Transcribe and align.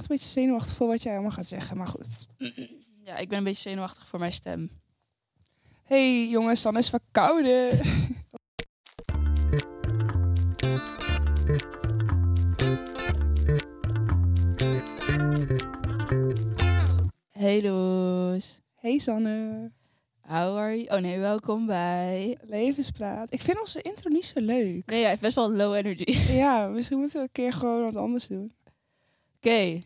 echt 0.00 0.10
een 0.10 0.16
beetje 0.16 0.40
zenuwachtig 0.40 0.76
voor 0.76 0.86
wat 0.86 1.02
jij 1.02 1.12
allemaal 1.12 1.30
gaat 1.30 1.46
zeggen. 1.46 1.76
Maar 1.76 1.86
goed. 1.86 2.26
Ja, 3.04 3.16
ik 3.16 3.28
ben 3.28 3.38
een 3.38 3.44
beetje 3.44 3.68
zenuwachtig 3.68 4.06
voor 4.06 4.18
mijn 4.18 4.32
stem. 4.32 4.70
hey, 5.82 6.28
jongens, 6.28 6.62
dan 6.62 6.76
is 6.76 6.88
verkouden. 6.88 7.78
Hey 17.30 17.62
Loes. 17.62 18.60
hey 18.74 18.98
Sanne. 18.98 19.70
How 20.20 20.56
are 20.56 20.82
you? 20.82 20.96
Oh 20.96 21.02
nee, 21.02 21.18
welkom 21.18 21.66
bij... 21.66 22.38
Levenspraat. 22.42 23.32
Ik 23.32 23.40
vind 23.40 23.60
onze 23.60 23.82
intro 23.82 24.10
niet 24.10 24.24
zo 24.24 24.40
leuk. 24.40 24.86
Nee, 24.86 25.00
hij 25.00 25.08
heeft 25.08 25.20
best 25.20 25.34
wel 25.34 25.52
low 25.52 25.74
energy. 25.74 26.32
Ja, 26.32 26.66
misschien 26.66 26.98
moeten 26.98 27.16
we 27.16 27.22
een 27.22 27.32
keer 27.32 27.52
gewoon 27.52 27.82
wat 27.82 27.96
anders 27.96 28.26
doen. 28.26 28.52
Oké. 29.36 29.82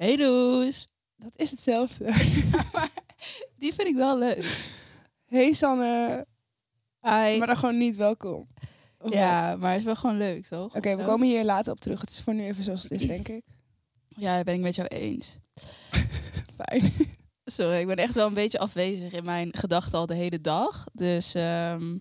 Hey 0.00 0.18
Loes. 0.18 0.88
Dat 1.16 1.36
is 1.36 1.50
hetzelfde. 1.50 2.04
Die 3.60 3.74
vind 3.74 3.88
ik 3.88 3.96
wel 3.96 4.18
leuk. 4.18 4.70
hey 5.26 5.52
Sanne. 5.52 6.26
Hi. 7.00 7.38
Maar 7.38 7.46
dan 7.46 7.56
gewoon 7.56 7.78
niet 7.78 7.96
welkom. 7.96 8.40
Of 8.40 8.48
wat? 8.98 9.12
Ja, 9.12 9.56
maar 9.56 9.70
het 9.70 9.78
is 9.78 9.84
wel 9.84 9.96
gewoon 9.96 10.16
leuk, 10.16 10.46
toch? 10.46 10.76
Oké, 10.76 10.96
we 10.96 11.04
komen 11.04 11.26
hier 11.26 11.44
later 11.44 11.72
op 11.72 11.80
terug. 11.80 12.00
Het 12.00 12.10
is 12.10 12.20
voor 12.20 12.34
nu 12.34 12.44
even 12.44 12.62
zoals 12.62 12.82
het 12.82 12.90
is, 12.90 13.06
denk 13.06 13.28
ik. 13.28 13.44
Ja, 14.08 14.36
dat 14.36 14.44
ben 14.44 14.54
ik 14.54 14.60
met 14.60 14.74
jou 14.74 14.88
eens. 14.88 15.36
Fijn. 16.58 16.92
Sorry, 17.44 17.80
ik 17.80 17.86
ben 17.86 17.96
echt 17.96 18.14
wel 18.14 18.26
een 18.26 18.34
beetje 18.34 18.58
afwezig 18.58 19.12
in 19.12 19.24
mijn 19.24 19.56
gedachten 19.56 19.98
al 19.98 20.06
de 20.06 20.14
hele 20.14 20.40
dag. 20.40 20.84
Dus 20.92 21.34
ehm, 21.34 21.96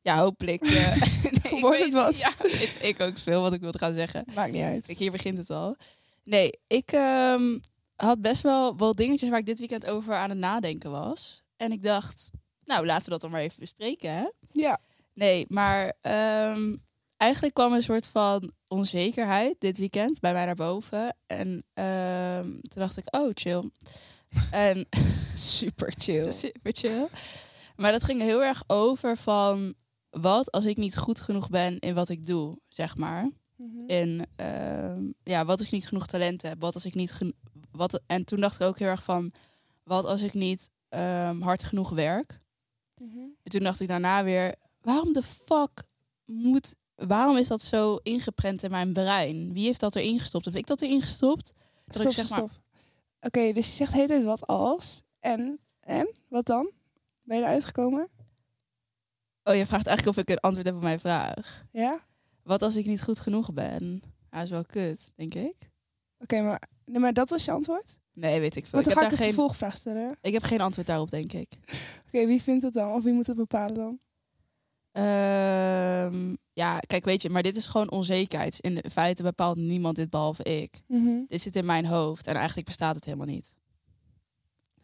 ja, 0.00 0.18
hopelijk 0.18 0.62
eh, 0.62 1.00
nee, 1.42 1.54
ik 1.54 1.60
Wordt 1.60 1.84
het 1.84 1.92
wat? 1.92 2.18
Ja, 2.18 2.32
weet 2.42 2.78
ik 2.82 3.00
ook 3.00 3.18
veel 3.18 3.40
wat 3.40 3.52
ik 3.52 3.60
wilde 3.60 3.78
gaan 3.78 3.94
zeggen. 3.94 4.24
Maakt 4.34 4.52
niet 4.52 4.62
uit. 4.62 4.86
Hier 4.86 5.10
begint 5.10 5.38
het 5.38 5.50
al. 5.50 5.76
Nee, 6.26 6.50
ik 6.66 6.92
ehm, 6.92 7.58
had 7.96 8.20
best 8.20 8.42
wel 8.42 8.76
wel 8.76 8.94
dingetjes 8.94 9.28
waar 9.28 9.38
ik 9.38 9.46
dit 9.46 9.58
weekend 9.58 9.86
over 9.86 10.14
aan 10.14 10.30
het 10.30 10.38
nadenken 10.38 10.90
was. 10.90 11.42
En 11.56 11.72
ik 11.72 11.82
dacht, 11.82 12.30
nou, 12.64 12.86
laten 12.86 13.04
we 13.04 13.10
dat 13.10 13.20
dan 13.20 13.30
maar 13.30 13.40
even 13.40 13.60
bespreken, 13.60 14.14
hè? 14.14 14.26
Ja. 14.52 14.80
Nee, 15.12 15.46
maar 15.48 15.92
ehm, 16.00 16.76
eigenlijk 17.16 17.54
kwam 17.54 17.72
een 17.72 17.82
soort 17.82 18.08
van 18.08 18.52
onzekerheid 18.68 19.56
dit 19.58 19.78
weekend 19.78 20.20
bij 20.20 20.32
mij 20.32 20.44
naar 20.44 20.54
boven. 20.54 21.16
En 21.26 21.64
ehm, 21.74 22.50
toen 22.50 22.82
dacht 22.82 22.96
ik, 22.96 23.14
oh, 23.16 23.30
chill. 23.34 23.70
en 24.50 24.88
Super 25.34 25.92
chill. 25.96 26.30
super 26.30 26.72
chill. 26.74 27.08
Maar 27.76 27.92
dat 27.92 28.04
ging 28.04 28.20
heel 28.20 28.44
erg 28.44 28.62
over 28.66 29.16
van 29.16 29.74
wat 30.10 30.50
als 30.50 30.64
ik 30.64 30.76
niet 30.76 30.96
goed 30.96 31.20
genoeg 31.20 31.48
ben 31.48 31.78
in 31.78 31.94
wat 31.94 32.08
ik 32.08 32.26
doe, 32.26 32.58
zeg 32.68 32.96
maar. 32.96 33.30
Mhm. 33.56 33.86
In 33.86 34.26
ehm, 34.36 35.04
ja, 35.22 35.44
wat 35.44 35.58
als 35.58 35.66
ik 35.66 35.72
niet 35.72 35.88
genoeg 35.88 36.06
talent 36.06 36.42
heb, 36.42 36.60
wat 36.60 36.74
als 36.74 36.84
ik 36.84 36.94
niet 36.94 37.18
wat 37.70 38.00
en 38.06 38.24
toen 38.24 38.40
dacht 38.40 38.60
ik 38.60 38.66
ook 38.66 38.78
heel 38.78 38.88
erg 38.88 39.02
van 39.02 39.32
wat 39.82 40.04
als 40.04 40.22
ik 40.22 40.34
niet 40.34 40.70
ehm, 40.88 41.40
hard 41.40 41.62
genoeg 41.62 41.90
werk. 41.90 42.40
Mhm. 42.98 43.18
En 43.18 43.50
toen 43.50 43.60
dacht 43.60 43.80
ik 43.80 43.88
daarna 43.88 44.24
weer, 44.24 44.54
waarom 44.80 45.12
de 45.12 45.22
fuck 45.22 45.82
moet, 46.24 46.74
waarom 46.94 47.36
is 47.36 47.48
dat 47.48 47.62
zo 47.62 47.96
ingeprent 48.02 48.62
in 48.62 48.70
mijn 48.70 48.92
brein? 48.92 49.52
Wie 49.52 49.64
heeft 49.64 49.80
dat 49.80 49.96
erin 49.96 50.20
gestopt? 50.20 50.44
Heb 50.44 50.56
ik 50.56 50.66
dat 50.66 50.80
erin 50.80 51.00
gestopt? 51.02 51.52
Dat 51.84 51.96
Stop, 51.96 52.06
ik 52.06 52.12
zeg 52.12 52.26
stop, 52.26 52.38
maar. 52.38 52.60
Oké, 53.20 53.52
dus 53.52 53.66
je 53.66 53.72
zegt 53.72 53.92
hele 53.92 54.06
tijd 54.06 54.24
wat 54.24 54.46
als. 54.46 55.02
En? 55.20 55.58
En? 55.80 56.14
Wat 56.28 56.46
dan? 56.46 56.70
Ben 57.22 57.36
je 57.36 57.42
eruit 57.42 57.64
gekomen? 57.64 58.08
oh, 59.44 59.54
je 59.54 59.66
vraagt 59.66 59.86
eigenlijk 59.86 60.18
of 60.18 60.22
ik 60.22 60.30
een 60.30 60.40
antwoord 60.40 60.66
heb 60.66 60.74
op 60.76 60.82
mijn 60.82 61.00
vraag. 61.00 61.64
Ja? 61.72 62.00
Wat 62.46 62.62
als 62.62 62.76
ik 62.76 62.86
niet 62.86 63.02
goed 63.02 63.20
genoeg 63.20 63.52
ben? 63.52 64.02
Ja, 64.30 64.42
is 64.42 64.50
wel 64.50 64.64
kut, 64.64 65.12
denk 65.16 65.34
ik. 65.34 65.54
Oké, 66.18 66.40
maar, 66.40 66.62
nee, 66.84 67.00
maar 67.00 67.12
dat 67.12 67.30
was 67.30 67.44
je 67.44 67.50
antwoord? 67.50 67.96
Nee, 68.12 68.40
weet 68.40 68.56
ik 68.56 68.66
veel. 68.66 68.78
Ik 68.78 68.84
heb, 68.84 68.94
ga 68.94 69.00
ik 69.00 69.08
daar 69.08 69.18
een 69.18 69.24
geen, 69.24 69.34
vervolgvraag 69.34 69.76
stellen. 69.76 70.08
Oké, 70.08 70.18
ik 70.20 70.32
heb 70.32 70.42
geen 70.42 70.60
antwoord 70.60 70.86
daarop, 70.86 71.10
denk 71.10 71.32
ik. 71.32 71.48
wie 72.10 72.42
vindt 72.42 72.62
het 72.62 72.72
dan? 72.72 72.92
Of 72.92 73.02
wie 73.02 73.12
moet 73.12 73.26
het 73.26 73.36
bepalen 73.36 73.74
dan? 73.74 73.98
Ehm, 74.92 76.34
ja, 76.52 76.78
kijk, 76.78 77.04
weet 77.04 77.22
je, 77.22 77.30
maar 77.30 77.42
dit 77.42 77.56
is 77.56 77.66
gewoon 77.66 77.90
onzekerheid. 77.90 78.58
In 78.60 78.82
feite 78.90 79.22
bepaalt 79.22 79.56
niemand 79.56 79.96
dit 79.96 80.10
behalve 80.10 80.42
ik. 80.42 80.80
Mhm. 80.86 81.24
Dit 81.26 81.42
zit 81.42 81.56
in 81.56 81.66
mijn 81.66 81.86
hoofd 81.86 82.26
en 82.26 82.34
eigenlijk 82.34 82.66
bestaat 82.66 82.94
het 82.94 83.04
helemaal 83.04 83.26
niet. 83.26 83.56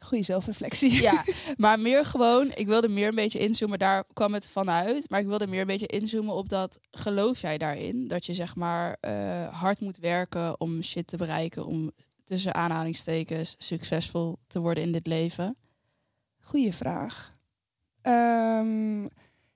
Goeie 0.03 0.25
zelfreflectie. 0.25 1.03
Ja, 1.03 1.25
maar 1.57 1.81
meer 1.81 2.05
gewoon, 2.05 2.51
ik 2.55 2.67
wilde 2.67 2.89
meer 2.89 3.09
een 3.09 3.15
beetje 3.15 3.39
inzoomen, 3.39 3.79
daar 3.79 4.05
kwam 4.13 4.35
het 4.35 4.47
vanuit. 4.47 5.11
Maar 5.11 5.21
ik 5.21 5.27
wilde 5.27 5.47
meer 5.47 5.61
een 5.61 5.67
beetje 5.67 5.87
inzoomen 5.87 6.35
op 6.35 6.49
dat, 6.49 6.81
geloof 6.91 7.41
jij 7.41 7.59
daarin? 7.59 8.09
Dat 8.09 8.27
je 8.27 8.35
zeg 8.35 8.57
maar 8.57 8.97
eh, 9.01 9.61
hard 9.61 9.81
moet 9.81 9.99
werken 9.99 10.61
om 10.61 10.83
shit 10.83 11.07
te 11.07 11.17
bereiken, 11.17 11.67
om 11.67 11.91
tussen 12.25 12.55
aanhalingstekens 12.55 13.55
succesvol 13.59 14.39
te 14.47 14.61
worden 14.61 14.83
in 14.83 14.93
dit 14.93 15.07
leven? 15.07 15.57
Goeie 16.41 16.75
vraag. 16.75 17.37
Ehm, 18.01 19.03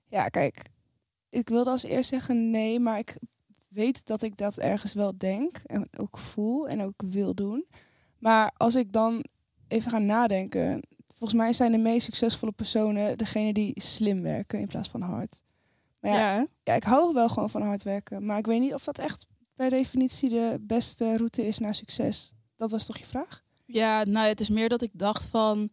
ja, 0.07 0.27
kijk. 0.29 0.61
Ik 1.29 1.49
wilde 1.49 1.69
als 1.69 1.83
eerst 1.83 2.09
zeggen 2.09 2.49
nee, 2.49 2.79
maar 2.79 2.97
ik 2.97 3.17
weet 3.67 4.05
dat 4.05 4.21
ik 4.21 4.37
dat 4.37 4.57
ergens 4.57 4.93
wel 4.93 5.17
denk. 5.17 5.57
En 5.65 5.87
ook 5.97 6.17
voel 6.17 6.67
en 6.67 6.81
ook 6.81 7.01
wil 7.05 7.33
doen. 7.33 7.65
Maar 8.19 8.53
als 8.57 8.75
ik 8.75 8.91
dan 8.91 9.25
even 9.67 9.91
ga 9.91 9.97
nadenken. 9.97 10.81
Volgens 11.07 11.39
mij 11.39 11.53
zijn 11.53 11.71
de 11.71 11.77
meest 11.77 12.05
succesvolle 12.05 12.51
personen 12.51 13.17
degene 13.17 13.53
die 13.53 13.81
slim 13.81 14.21
werken 14.21 14.59
in 14.59 14.67
plaats 14.67 14.89
van 14.89 15.01
hard. 15.01 15.41
Maar 15.99 16.11
ja, 16.11 16.47
ja, 16.63 16.73
ik 16.73 16.83
hou 16.83 17.13
wel 17.13 17.29
gewoon 17.29 17.49
van 17.49 17.61
hard 17.61 17.83
werken. 17.83 18.25
Maar 18.25 18.37
ik 18.37 18.45
weet 18.45 18.59
niet 18.59 18.73
of 18.73 18.83
dat 18.83 18.97
echt 18.97 19.25
per 19.55 19.69
definitie 19.69 20.29
de 20.29 20.57
beste 20.61 21.17
route 21.17 21.47
is 21.47 21.57
naar 21.57 21.75
succes. 21.75 22.33
Dat 22.57 22.71
was 22.71 22.85
toch 22.85 22.97
je 22.97 23.05
vraag? 23.05 23.43
Ja, 23.65 24.03
nou, 24.03 24.27
het 24.27 24.39
is 24.39 24.49
meer 24.49 24.69
dat 24.69 24.81
ik 24.81 24.89
dacht 24.93 25.25
van... 25.25 25.69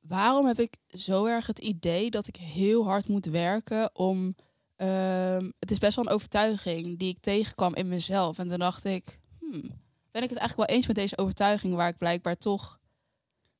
waarom 0.00 0.46
heb 0.46 0.60
ik 0.60 0.76
zo 0.86 1.24
erg 1.24 1.46
het 1.46 1.58
idee 1.58 2.10
dat 2.10 2.26
ik 2.26 2.36
heel 2.36 2.84
hard 2.84 3.08
moet 3.08 3.26
werken 3.26 3.90
om... 3.94 4.34
ehm, 4.76 5.50
het 5.58 5.70
is 5.70 5.78
best 5.78 5.96
wel 5.96 6.06
een 6.06 6.12
overtuiging 6.12 6.98
die 6.98 7.08
ik 7.08 7.20
tegenkwam 7.20 7.74
in 7.74 7.88
mezelf. 7.88 8.38
En 8.38 8.48
toen 8.48 8.58
dacht 8.58 8.84
ik, 8.84 9.20
hmm, 9.38 9.62
ben 10.10 10.22
ik 10.22 10.30
het 10.30 10.38
eigenlijk 10.38 10.68
wel 10.68 10.76
eens 10.76 10.86
met 10.86 10.96
deze 10.96 11.18
overtuiging... 11.18 11.74
waar 11.74 11.88
ik 11.88 11.98
blijkbaar 11.98 12.36
toch... 12.36 12.78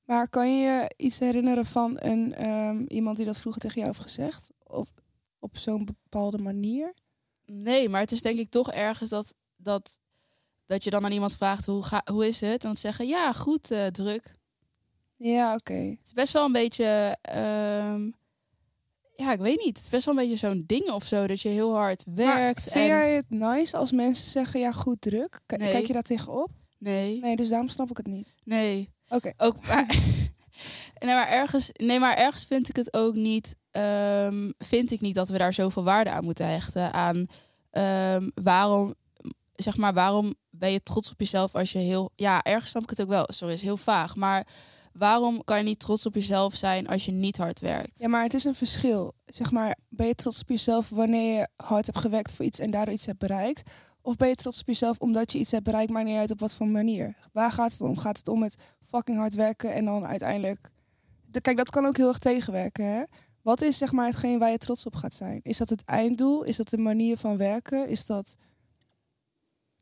Maar 0.04 0.28
kan 0.28 0.56
je 0.58 0.62
je 0.64 0.92
iets 0.96 1.18
herinneren 1.18 1.66
van 1.66 1.96
een, 2.00 2.34
ehm, 2.34 2.84
iemand 2.88 3.16
die 3.16 3.26
dat 3.26 3.40
vroeger 3.40 3.60
tegen 3.62 3.76
jou 3.80 3.86
heeft 3.86 4.02
gezegd? 4.02 4.50
Op, 4.66 4.88
op 5.38 5.56
zo'n 5.56 5.84
bepaalde 5.84 6.38
manier? 6.38 6.94
Nee, 7.46 7.88
maar 7.88 8.00
het 8.00 8.12
is 8.12 8.22
denk 8.22 8.38
ik 8.38 8.50
toch 8.50 8.72
ergens 8.72 9.10
dat, 9.10 9.34
dat, 9.56 9.98
dat 10.66 10.84
je 10.84 10.90
dan 10.90 11.04
aan 11.04 11.12
iemand 11.12 11.36
vraagt... 11.36 11.66
hoe, 11.66 11.82
ga, 11.82 12.02
hoe 12.12 12.26
is 12.26 12.40
het? 12.40 12.50
En 12.62 12.68
dan 12.68 12.76
zeggen, 12.76 13.06
ja, 13.06 13.32
goed, 13.32 13.70
eh, 13.70 13.86
druk. 13.86 14.34
Ja, 15.16 15.54
oké. 15.54 15.72
Het 15.74 15.98
is 16.06 16.12
best 16.12 16.32
wel 16.32 16.44
een 16.44 16.52
beetje... 16.52 17.16
ehm, 17.22 18.10
ja, 19.16 19.32
ik 19.32 19.40
weet 19.40 19.58
niet. 19.64 19.76
Het 19.76 19.84
is 19.84 19.90
best 19.90 20.04
wel 20.04 20.14
een 20.14 20.20
beetje 20.28 20.48
zo'n 20.48 20.62
ding 20.66 20.90
of 20.90 21.04
zo... 21.04 21.26
dat 21.26 21.40
je 21.40 21.48
heel 21.48 21.74
hard 21.74 22.06
Maar 22.06 22.14
werkt. 22.14 22.62
vind 22.62 22.74
en... 22.74 22.86
jij 22.86 23.14
het 23.14 23.30
nice 23.30 23.76
als 23.76 23.92
mensen 23.92 24.28
zeggen, 24.30 24.60
ja, 24.60 24.72
goed 24.72 25.00
druk? 25.00 25.40
K- 25.46 25.56
Nee. 25.58 25.70
Kijk 25.70 25.86
je 25.86 25.92
daar 25.92 26.02
tegenop? 26.02 26.50
Nee, 26.78 27.20
Nee, 27.20 27.36
dus 27.36 27.48
daarom 27.48 27.68
snap 27.68 27.90
ik 27.90 27.96
het 27.96 28.06
niet. 28.06 28.34
nee. 28.44 28.92
Oké. 29.08 29.32
Ook 29.36 29.66
maar, 29.66 29.86
nee, 31.04 31.14
maar 31.14 31.28
ergens, 31.28 31.70
nee, 31.72 31.98
maar 31.98 32.16
ergens 32.16 32.44
vind 32.44 32.68
ik 32.68 32.76
het 32.76 32.94
ook 32.94 33.14
niet. 33.14 33.56
ehm, 33.70 34.50
vind 34.58 34.90
ik 34.90 35.00
niet 35.00 35.14
dat 35.14 35.28
we 35.28 35.38
daar 35.38 35.52
zoveel 35.54 35.84
waarde 35.84 36.10
aan 36.10 36.24
moeten 36.24 36.48
hechten. 36.48 36.92
Aan 36.92 37.26
ehm, 37.70 38.30
waarom, 38.34 38.94
zeg 39.52 39.76
maar, 39.76 39.94
waarom 39.94 40.34
ben 40.50 40.72
je 40.72 40.80
trots 40.80 41.10
op 41.10 41.18
jezelf 41.20 41.54
als 41.54 41.72
je 41.72 41.78
heel. 41.78 42.10
Ja, 42.16 42.42
ergens 42.42 42.70
snap 42.70 42.82
ik 42.82 42.90
het 42.90 43.02
ook 43.02 43.08
wel. 43.08 43.24
Sorry, 43.28 43.54
is 43.54 43.62
heel 43.62 43.76
vaag. 43.76 44.16
Maar 44.16 44.46
waarom 44.92 45.44
kan 45.44 45.58
je 45.58 45.64
niet 45.64 45.78
trots 45.78 46.06
op 46.06 46.14
jezelf 46.14 46.54
zijn 46.54 46.86
als 46.86 47.04
je 47.04 47.12
niet 47.12 47.36
hard 47.36 47.60
werkt? 47.60 47.98
Ja, 47.98 48.08
maar 48.08 48.22
het 48.22 48.34
is 48.34 48.44
een 48.44 48.54
verschil. 48.54 49.14
Zeg 49.26 49.50
maar, 49.50 49.76
ben 49.88 50.06
je 50.06 50.14
trots 50.14 50.40
op 50.40 50.48
jezelf 50.48 50.88
wanneer 50.88 51.38
je 51.38 51.48
hard 51.56 51.86
hebt 51.86 51.98
gewerkt 51.98 52.32
voor 52.32 52.44
iets 52.44 52.58
en 52.58 52.70
daardoor 52.70 52.94
iets 52.94 53.06
hebt 53.06 53.18
bereikt? 53.18 53.70
Of 54.04 54.16
ben 54.16 54.28
je 54.28 54.34
trots 54.34 54.60
op 54.60 54.66
jezelf 54.66 54.98
omdat 54.98 55.32
je 55.32 55.38
iets 55.38 55.50
hebt 55.50 55.64
bereikt, 55.64 55.90
maar 55.90 56.04
niet 56.04 56.16
uit 56.16 56.30
op 56.30 56.40
wat 56.40 56.54
voor 56.54 56.68
manier? 56.68 57.16
Waar 57.32 57.52
gaat 57.52 57.72
het 57.72 57.80
om? 57.80 57.98
Gaat 57.98 58.18
het 58.18 58.28
om 58.28 58.42
het 58.42 58.56
fucking 58.86 59.18
hard 59.18 59.34
werken 59.34 59.72
en 59.72 59.84
dan 59.84 60.06
uiteindelijk... 60.06 60.70
De, 61.26 61.40
kijk, 61.40 61.56
dat 61.56 61.70
kan 61.70 61.86
ook 61.86 61.96
heel 61.96 62.08
erg 62.08 62.18
tegenwerken, 62.18 62.84
hè? 62.84 63.02
Wat 63.42 63.62
is 63.62 63.78
zeg 63.78 63.92
maar 63.92 64.06
hetgeen 64.06 64.38
waar 64.38 64.50
je 64.50 64.58
trots 64.58 64.86
op 64.86 64.94
gaat 64.94 65.14
zijn? 65.14 65.40
Is 65.42 65.56
dat 65.56 65.68
het 65.68 65.84
einddoel? 65.84 66.42
Is 66.42 66.56
dat 66.56 66.68
de 66.68 66.78
manier 66.78 67.16
van 67.16 67.36
werken? 67.36 67.88
Is 67.88 68.06
dat... 68.06 68.36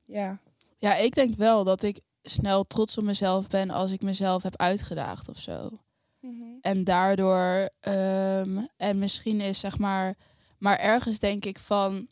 Ja. 0.05 0.41
Ja, 0.79 0.95
ik 0.95 1.15
denk 1.15 1.37
wel 1.37 1.65
dat 1.65 1.83
ik 1.83 2.01
snel 2.23 2.65
trots 2.65 2.99
op 2.99 3.05
mezelf 3.05 3.49
ben 3.49 3.71
als 3.71 3.91
ik 3.93 4.03
mezelf 4.03 4.43
heb 4.43 4.57
uitgedaagd 4.57 5.29
of 5.29 5.39
zo. 5.39 5.71
En 6.61 6.85
daardoor, 6.85 7.71
ehm, 7.81 8.59
en 8.77 8.99
misschien 8.99 9.41
is 9.41 9.59
zeg 9.59 9.79
maar, 9.79 10.15
maar 10.59 10.79
ergens 10.79 11.19
denk 11.19 11.45
ik 11.45 11.59
van, 11.59 12.09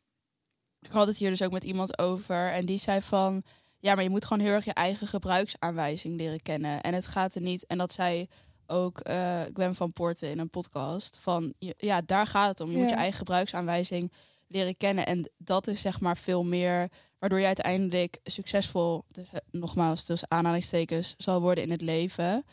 ik 0.80 0.90
had 0.90 1.06
het 1.06 1.16
hier 1.16 1.30
dus 1.30 1.42
ook 1.42 1.52
met 1.52 1.64
iemand 1.64 1.98
over 1.98 2.52
en 2.52 2.66
die 2.66 2.78
zei 2.78 3.00
van, 3.00 3.42
ja, 3.78 3.94
maar 3.94 4.04
je 4.04 4.10
moet 4.10 4.24
gewoon 4.24 4.46
heel 4.46 4.54
erg 4.54 4.64
je 4.64 4.74
eigen 4.74 5.06
gebruiksaanwijzing 5.06 6.16
leren 6.16 6.42
kennen. 6.42 6.80
En 6.80 6.94
het 6.94 7.06
gaat 7.06 7.34
er 7.34 7.40
niet, 7.40 7.66
en 7.66 7.78
dat 7.78 7.92
zei 7.92 8.26
ook 8.66 8.98
eh 8.98 9.40
Gwen 9.52 9.74
van 9.74 9.92
Poorten 9.92 10.30
in 10.30 10.38
een 10.38 10.50
podcast, 10.50 11.18
van, 11.20 11.54
ja, 11.58 12.00
daar 12.06 12.26
gaat 12.26 12.48
het 12.48 12.60
om. 12.60 12.70
Je 12.70 12.78
moet 12.78 12.90
je 12.90 12.94
eigen 12.94 13.18
gebruiksaanwijzing 13.18 14.12
leren 14.46 14.76
kennen. 14.76 15.06
En 15.06 15.30
dat 15.36 15.66
is 15.66 15.80
zeg 15.80 16.00
maar 16.00 16.16
veel 16.16 16.44
meer 16.44 16.88
waardoor 17.18 17.38
je 17.40 17.46
uiteindelijk 17.46 18.18
succesvol, 18.24 19.04
dus, 19.08 19.28
eh, 19.30 19.38
nogmaals, 19.50 20.04
dus 20.04 20.28
aanhalingstekens, 20.28 21.14
zal 21.18 21.40
worden 21.40 21.64
in 21.64 21.70
het 21.70 21.80
leven. 21.80 22.44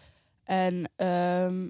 En 0.44 0.92
ehm, 0.96 1.70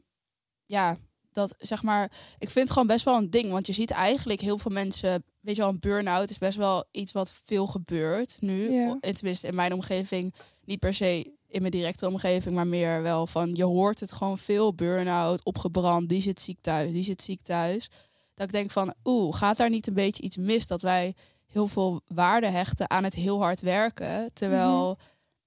ja, 0.66 0.98
dat 1.38 1.56
zeg 1.58 1.84
maar, 1.84 2.12
ik 2.38 2.50
vind 2.50 2.66
het 2.66 2.72
gewoon 2.72 2.88
best 2.88 3.06
wel 3.06 3.18
een 3.18 3.30
ding. 3.30 3.52
Want 3.52 3.68
je 3.68 3.74
ziet 3.74 3.92
eigenlijk 3.92 4.42
heel 4.42 4.58
veel 4.58 4.72
mensen, 4.72 5.24
weet 5.40 5.56
je 5.56 5.62
wel, 5.62 5.72
een 5.72 5.80
burn-out 5.80 6.30
is 6.30 6.38
best 6.38 6.58
wel 6.58 6.86
iets 6.92 7.12
wat 7.12 7.34
veel 7.44 7.68
gebeurt 7.68 8.38
nu. 8.40 8.72
Ja. 8.72 8.98
Tenminste, 9.00 9.48
in 9.48 9.56
mijn 9.56 9.74
omgeving, 9.74 10.34
niet 10.66 10.80
per 10.80 10.94
se 10.94 11.36
in 11.48 11.60
mijn 11.62 11.72
directe 11.72 12.08
omgeving, 12.08 12.56
maar 12.56 12.68
meer 12.68 13.02
wel 13.02 13.28
van, 13.28 13.56
je 13.56 13.64
hoort 13.64 14.00
het 14.00 14.12
gewoon 14.12 14.38
veel, 14.38 14.74
burn-out, 14.74 15.44
opgebrand, 15.44 16.10
die 16.10 16.22
zit 16.22 16.42
ziek 16.42 16.62
thuis, 16.62 16.92
die 16.92 17.04
zit 17.04 17.22
ziek 17.22 17.42
thuis. 17.42 17.90
Dat 18.34 18.48
ik 18.48 18.54
denk 18.54 18.72
van, 18.72 18.94
oeh, 19.04 19.36
gaat 19.36 19.58
daar 19.58 19.70
niet 19.70 19.88
een 19.88 19.94
beetje 19.94 20.24
iets 20.24 20.38
mis 20.38 20.68
dat 20.68 20.82
wij 20.82 21.16
heel 21.46 21.68
veel 21.68 22.02
waarde 22.08 22.48
hechten 22.48 22.90
aan 22.90 23.04
het 23.04 23.14
heel 23.14 23.42
hard 23.42 23.62
werken. 23.62 24.30
Terwijl, 24.34 24.98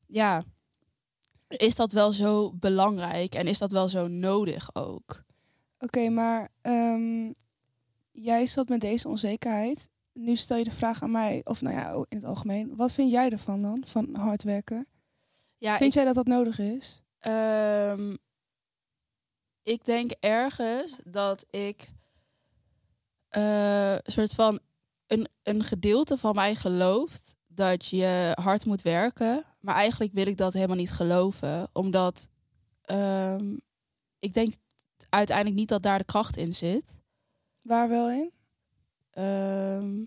ja, 0.06 0.42
is 1.48 1.74
dat 1.74 1.92
wel 1.92 2.12
zo 2.12 2.52
belangrijk 2.52 3.34
en 3.34 3.46
is 3.46 3.58
dat 3.58 3.70
wel 3.70 3.88
zo 3.88 4.08
nodig 4.08 4.74
ook? 4.74 5.22
Oké, 5.80 6.08
maar 6.08 6.48
ehm, 6.60 7.32
jij 8.12 8.46
zat 8.46 8.68
met 8.68 8.80
deze 8.80 9.08
onzekerheid. 9.08 9.88
Nu 10.12 10.36
stel 10.36 10.56
je 10.56 10.64
de 10.64 10.70
vraag 10.70 11.02
aan 11.02 11.10
mij, 11.10 11.40
of 11.44 11.60
nou 11.60 11.76
ja, 11.76 11.92
in 11.92 12.16
het 12.16 12.24
algemeen. 12.24 12.76
Wat 12.76 12.92
vind 12.92 13.10
jij 13.10 13.30
ervan 13.30 13.62
dan, 13.62 13.82
van 13.86 14.14
hard 14.14 14.42
werken? 14.42 14.86
Ja, 15.58 15.76
vind 15.76 15.88
ik, 15.90 15.94
jij 15.94 16.04
dat 16.04 16.14
dat 16.14 16.26
nodig 16.26 16.58
is? 16.58 17.02
ehm, 17.18 18.16
ik 19.62 19.84
denk 19.84 20.10
ergens 20.20 21.00
dat 21.04 21.46
ik 21.50 21.88
eh, 23.28 23.92
een 23.92 24.12
soort 24.12 24.34
van 24.34 24.60
een, 25.06 25.28
een 25.42 25.62
gedeelte 25.62 26.18
van 26.18 26.34
mij 26.34 26.54
gelooft 26.54 27.36
dat 27.46 27.86
je 27.86 28.36
hard 28.40 28.64
moet 28.64 28.82
werken. 28.82 29.44
Maar 29.60 29.74
eigenlijk 29.74 30.12
wil 30.12 30.26
ik 30.26 30.36
dat 30.36 30.52
helemaal 30.52 30.76
niet 30.76 30.90
geloven. 30.90 31.68
Omdat 31.72 32.28
ehm, 32.82 33.56
ik 34.18 34.34
denk 34.34 34.54
uiteindelijk 35.10 35.56
niet 35.56 35.68
dat 35.68 35.82
daar 35.82 35.98
de 35.98 36.04
kracht 36.04 36.36
in 36.36 36.52
zit. 36.52 37.00
Waar 37.62 37.88
wel 37.88 38.10
in? 38.10 38.30
Ehm, 39.10 39.98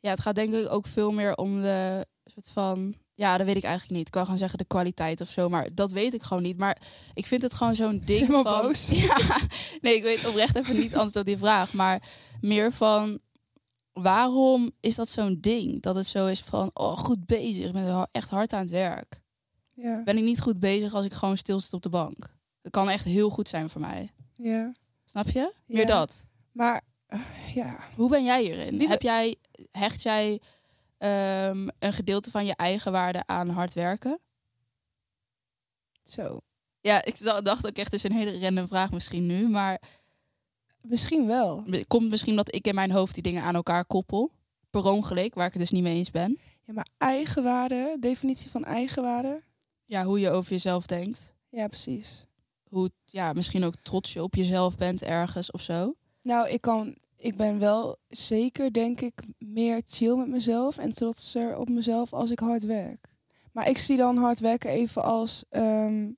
ja, 0.00 0.10
het 0.10 0.20
gaat 0.20 0.34
denk 0.34 0.54
ik 0.54 0.72
ook 0.72 0.86
veel 0.86 1.12
meer 1.12 1.36
om 1.36 1.60
de 1.62 2.06
soort 2.24 2.48
van. 2.48 2.94
Ja, 3.14 3.36
dat 3.36 3.46
weet 3.46 3.56
ik 3.56 3.62
eigenlijk 3.64 3.96
niet. 3.98 4.06
Ik 4.06 4.12
kan 4.12 4.22
gewoon 4.24 4.38
zeggen 4.38 4.58
de 4.58 4.64
kwaliteit 4.64 5.20
of 5.20 5.28
zo, 5.28 5.48
maar 5.48 5.74
dat 5.74 5.92
weet 5.92 6.14
ik 6.14 6.22
gewoon 6.22 6.42
niet. 6.42 6.56
Maar 6.58 6.78
ik 7.14 7.26
vind 7.26 7.42
het 7.42 7.54
gewoon 7.54 7.74
zo'n 7.76 8.00
ding 8.04 8.20
Helemaal 8.26 8.42
van. 8.54 8.62
boos. 8.66 8.86
Ja, 9.06 9.40
nee, 9.80 9.96
ik 9.96 10.02
weet 10.02 10.26
oprecht 10.28 10.56
even 10.56 10.74
niet 10.76 10.94
antwoord 10.94 11.16
op 11.16 11.24
die 11.24 11.36
vraag, 11.36 11.72
maar 11.72 12.02
meer 12.40 12.72
van 12.72 13.18
waarom 13.92 14.70
is 14.80 14.94
dat 14.94 15.08
zo'n 15.08 15.38
ding? 15.40 15.82
Dat 15.82 15.94
het 15.96 16.06
zo 16.06 16.26
is 16.26 16.42
van, 16.42 16.70
oh, 16.74 16.98
goed 16.98 17.26
bezig, 17.26 17.66
ik 17.66 17.72
ben 17.72 18.08
echt 18.12 18.28
hard 18.30 18.52
aan 18.52 18.60
het 18.60 18.70
werk. 18.70 19.20
Ja. 19.72 20.02
Ben 20.04 20.16
ik 20.16 20.24
niet 20.24 20.40
goed 20.40 20.60
bezig 20.60 20.94
als 20.94 21.04
ik 21.04 21.12
gewoon 21.12 21.36
stil 21.36 21.60
zit 21.60 21.72
op 21.72 21.82
de 21.82 21.88
bank? 21.88 22.35
Dat 22.66 22.74
kan 22.74 22.88
echt 22.90 23.04
heel 23.04 23.30
goed 23.30 23.48
zijn 23.48 23.68
voor 23.70 23.80
mij. 23.80 24.10
ja. 24.36 24.72
Snap 25.04 25.28
je? 25.28 25.52
Meer 25.66 25.80
Ja. 25.80 25.86
dat. 25.86 26.24
Maar 26.52 26.82
eh, 27.06 27.20
ja, 27.54 27.80
Hoe 27.96 28.08
ben 28.10 28.24
jij 28.24 28.42
hierin? 28.42 28.78
Wie- 28.78 28.88
Heb 28.88 29.02
jij, 29.02 29.36
hecht 29.70 30.02
jij 30.02 30.40
ehm, 30.98 31.68
een 31.78 31.92
gedeelte 31.92 32.30
van 32.30 32.46
je 32.46 32.56
eigen 32.56 32.92
waarde 32.92 33.22
aan 33.26 33.48
hard 33.48 33.74
werken? 33.74 34.18
zo. 36.02 36.40
Ja, 36.80 37.04
ik 37.04 37.22
da- 37.22 37.40
dacht 37.40 37.66
ook 37.66 37.76
echt, 37.76 37.92
het 37.92 38.04
is 38.04 38.10
een 38.10 38.16
hele 38.16 38.40
random 38.40 38.66
vraag 38.66 38.90
misschien 38.90 39.26
nu. 39.26 39.48
Maar 39.48 39.80
Misschien 40.80 41.26
wel. 41.26 41.62
het 41.66 41.86
komt 41.86 42.10
misschien 42.10 42.36
dat 42.36 42.54
ik 42.54 42.66
in 42.66 42.74
mijn 42.74 42.90
hoofd 42.90 43.14
die 43.14 43.22
dingen 43.22 43.42
aan 43.42 43.54
elkaar 43.54 43.84
koppel. 43.84 44.30
Per 44.70 44.84
ongeluk, 44.84 45.34
waar 45.34 45.46
ik 45.46 45.52
het 45.52 45.60
dus 45.62 45.70
niet 45.70 45.82
mee 45.82 45.96
eens 45.96 46.10
ben. 46.10 46.38
Ja, 46.64 46.72
maar 46.72 46.86
eigenwaarde, 46.98 47.96
definitie 48.00 48.50
van 48.50 48.64
eigenwaarde. 48.64 49.42
Ja, 49.84 50.04
hoe 50.04 50.20
je 50.20 50.30
over 50.30 50.50
jezelf 50.50 50.86
denkt. 50.86 51.34
Ja, 51.48 51.66
precies. 51.68 52.26
Hoe 52.68 52.90
ja, 53.04 53.32
misschien 53.32 53.64
ook 53.64 53.74
trots 53.82 54.12
je 54.12 54.22
op 54.22 54.34
jezelf 54.34 54.76
bent 54.76 55.02
ergens 55.02 55.50
of 55.50 55.60
zo. 55.60 55.94
Nou, 56.22 56.48
ik 56.48 56.60
kan, 56.60 56.96
ik 57.16 57.36
ben 57.36 57.58
wel 57.58 57.96
zeker, 58.08 58.72
denk 58.72 59.00
ik, 59.00 59.22
meer 59.38 59.82
chill 59.86 60.16
met 60.16 60.28
mezelf 60.28 60.78
en 60.78 60.92
trotser 60.92 61.56
op 61.56 61.68
mezelf 61.68 62.12
als 62.12 62.30
ik 62.30 62.38
hard 62.38 62.64
werk. 62.64 63.08
Maar 63.52 63.68
ik 63.68 63.78
zie 63.78 63.96
dan 63.96 64.16
hard 64.16 64.40
werken 64.40 64.70
even 64.70 65.02
als 65.02 65.44
ehm, 65.48 66.10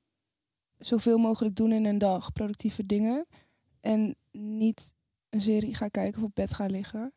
zoveel 0.78 1.18
mogelijk 1.18 1.56
doen 1.56 1.72
in 1.72 1.84
een 1.84 1.98
dag, 1.98 2.32
productieve 2.32 2.86
dingen. 2.86 3.26
En 3.80 4.16
niet 4.32 4.94
een 5.30 5.40
serie 5.40 5.74
gaan 5.74 5.90
kijken 5.90 6.22
of 6.22 6.28
op 6.28 6.34
bed 6.34 6.54
gaan 6.54 6.70
liggen. 6.70 7.12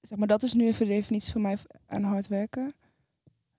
Zeg 0.00 0.18
maar, 0.18 0.26
dat 0.26 0.42
is 0.42 0.52
nu 0.52 0.66
even 0.66 0.86
de 0.86 0.92
definitie 0.92 1.32
van 1.32 1.40
mij 1.40 1.58
aan 1.86 2.02
hard 2.02 2.28
werken. 2.28 2.74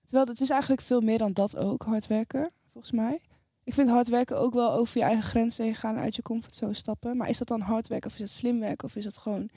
Terwijl 0.04 0.26
het 0.26 0.40
is 0.40 0.50
eigenlijk 0.50 0.80
veel 0.80 1.00
meer 1.00 1.18
dan 1.18 1.32
dat 1.32 1.56
ook, 1.56 1.82
hard 1.82 2.06
werken, 2.06 2.52
volgens 2.66 2.92
mij. 2.92 3.20
Ik 3.64 3.74
vind 3.74 3.88
hard 3.88 4.08
werken 4.08 4.38
ook 4.38 4.54
wel 4.54 4.72
over 4.72 4.98
je 4.98 5.04
eigen 5.04 5.22
grenzen 5.22 5.64
heen 5.64 5.74
gaan, 5.74 5.96
uit 5.96 6.16
je 6.16 6.22
comfortzone 6.22 6.74
stappen. 6.74 7.16
Maar 7.16 7.28
is 7.28 7.38
dat 7.38 7.48
dan 7.48 7.60
hard 7.60 7.88
werken 7.88 8.10
of 8.10 8.14
is 8.14 8.20
dat 8.20 8.30
slim 8.30 8.60
werken 8.60 8.88
of 8.88 8.96
is 8.96 9.04
dat 9.04 9.18
gewoon 9.18 9.50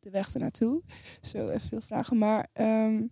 de 0.00 0.10
weg 0.10 0.34
ernaartoe? 0.34 0.82
Zo 1.32 1.48
even 1.48 1.68
veel 1.68 1.80
vragen. 1.80 2.18
Maar 2.18 2.48
ehm, 2.52 3.02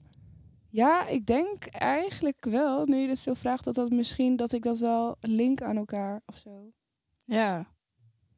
ja, 0.69 1.07
ik 1.07 1.27
denk 1.27 1.67
eigenlijk 1.67 2.45
wel, 2.45 2.85
nu 2.87 2.97
je 2.97 3.07
dit 3.07 3.19
zo 3.19 3.35
vraagt, 3.35 3.65
dat 3.65 3.75
dat 3.75 3.91
misschien 3.91 4.37
dat 4.37 4.53
ik 4.53 4.63
dat 4.63 4.79
wel 4.79 5.17
link 5.21 5.63
aan 5.63 5.77
elkaar 5.77 6.21
of 6.27 6.37
zo. 6.37 6.73
Ja. 7.25 7.67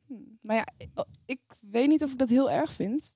Hm. 0.06 0.14
Maar 0.40 0.56
ja, 0.56 0.66
ik, 0.76 0.88
ik 1.26 1.40
weet 1.60 1.88
niet 1.88 2.02
of 2.02 2.12
ik 2.12 2.18
dat 2.18 2.28
heel 2.28 2.50
erg 2.50 2.72
vind. 2.72 3.14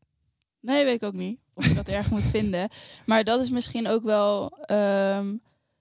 Nee, 0.61 0.85
weet 0.85 0.95
ik 0.95 1.03
ook 1.03 1.15
niet. 1.15 1.41
Of 1.55 1.67
je 1.67 1.75
dat 1.75 1.89
erg 1.89 2.11
moet 2.11 2.27
vinden. 2.27 2.69
Maar 3.07 3.25
dat 3.25 3.41
is 3.41 3.51
misschien 3.51 3.89
ook 3.89 4.03
wel 4.03 4.51
ehm, 4.51 5.37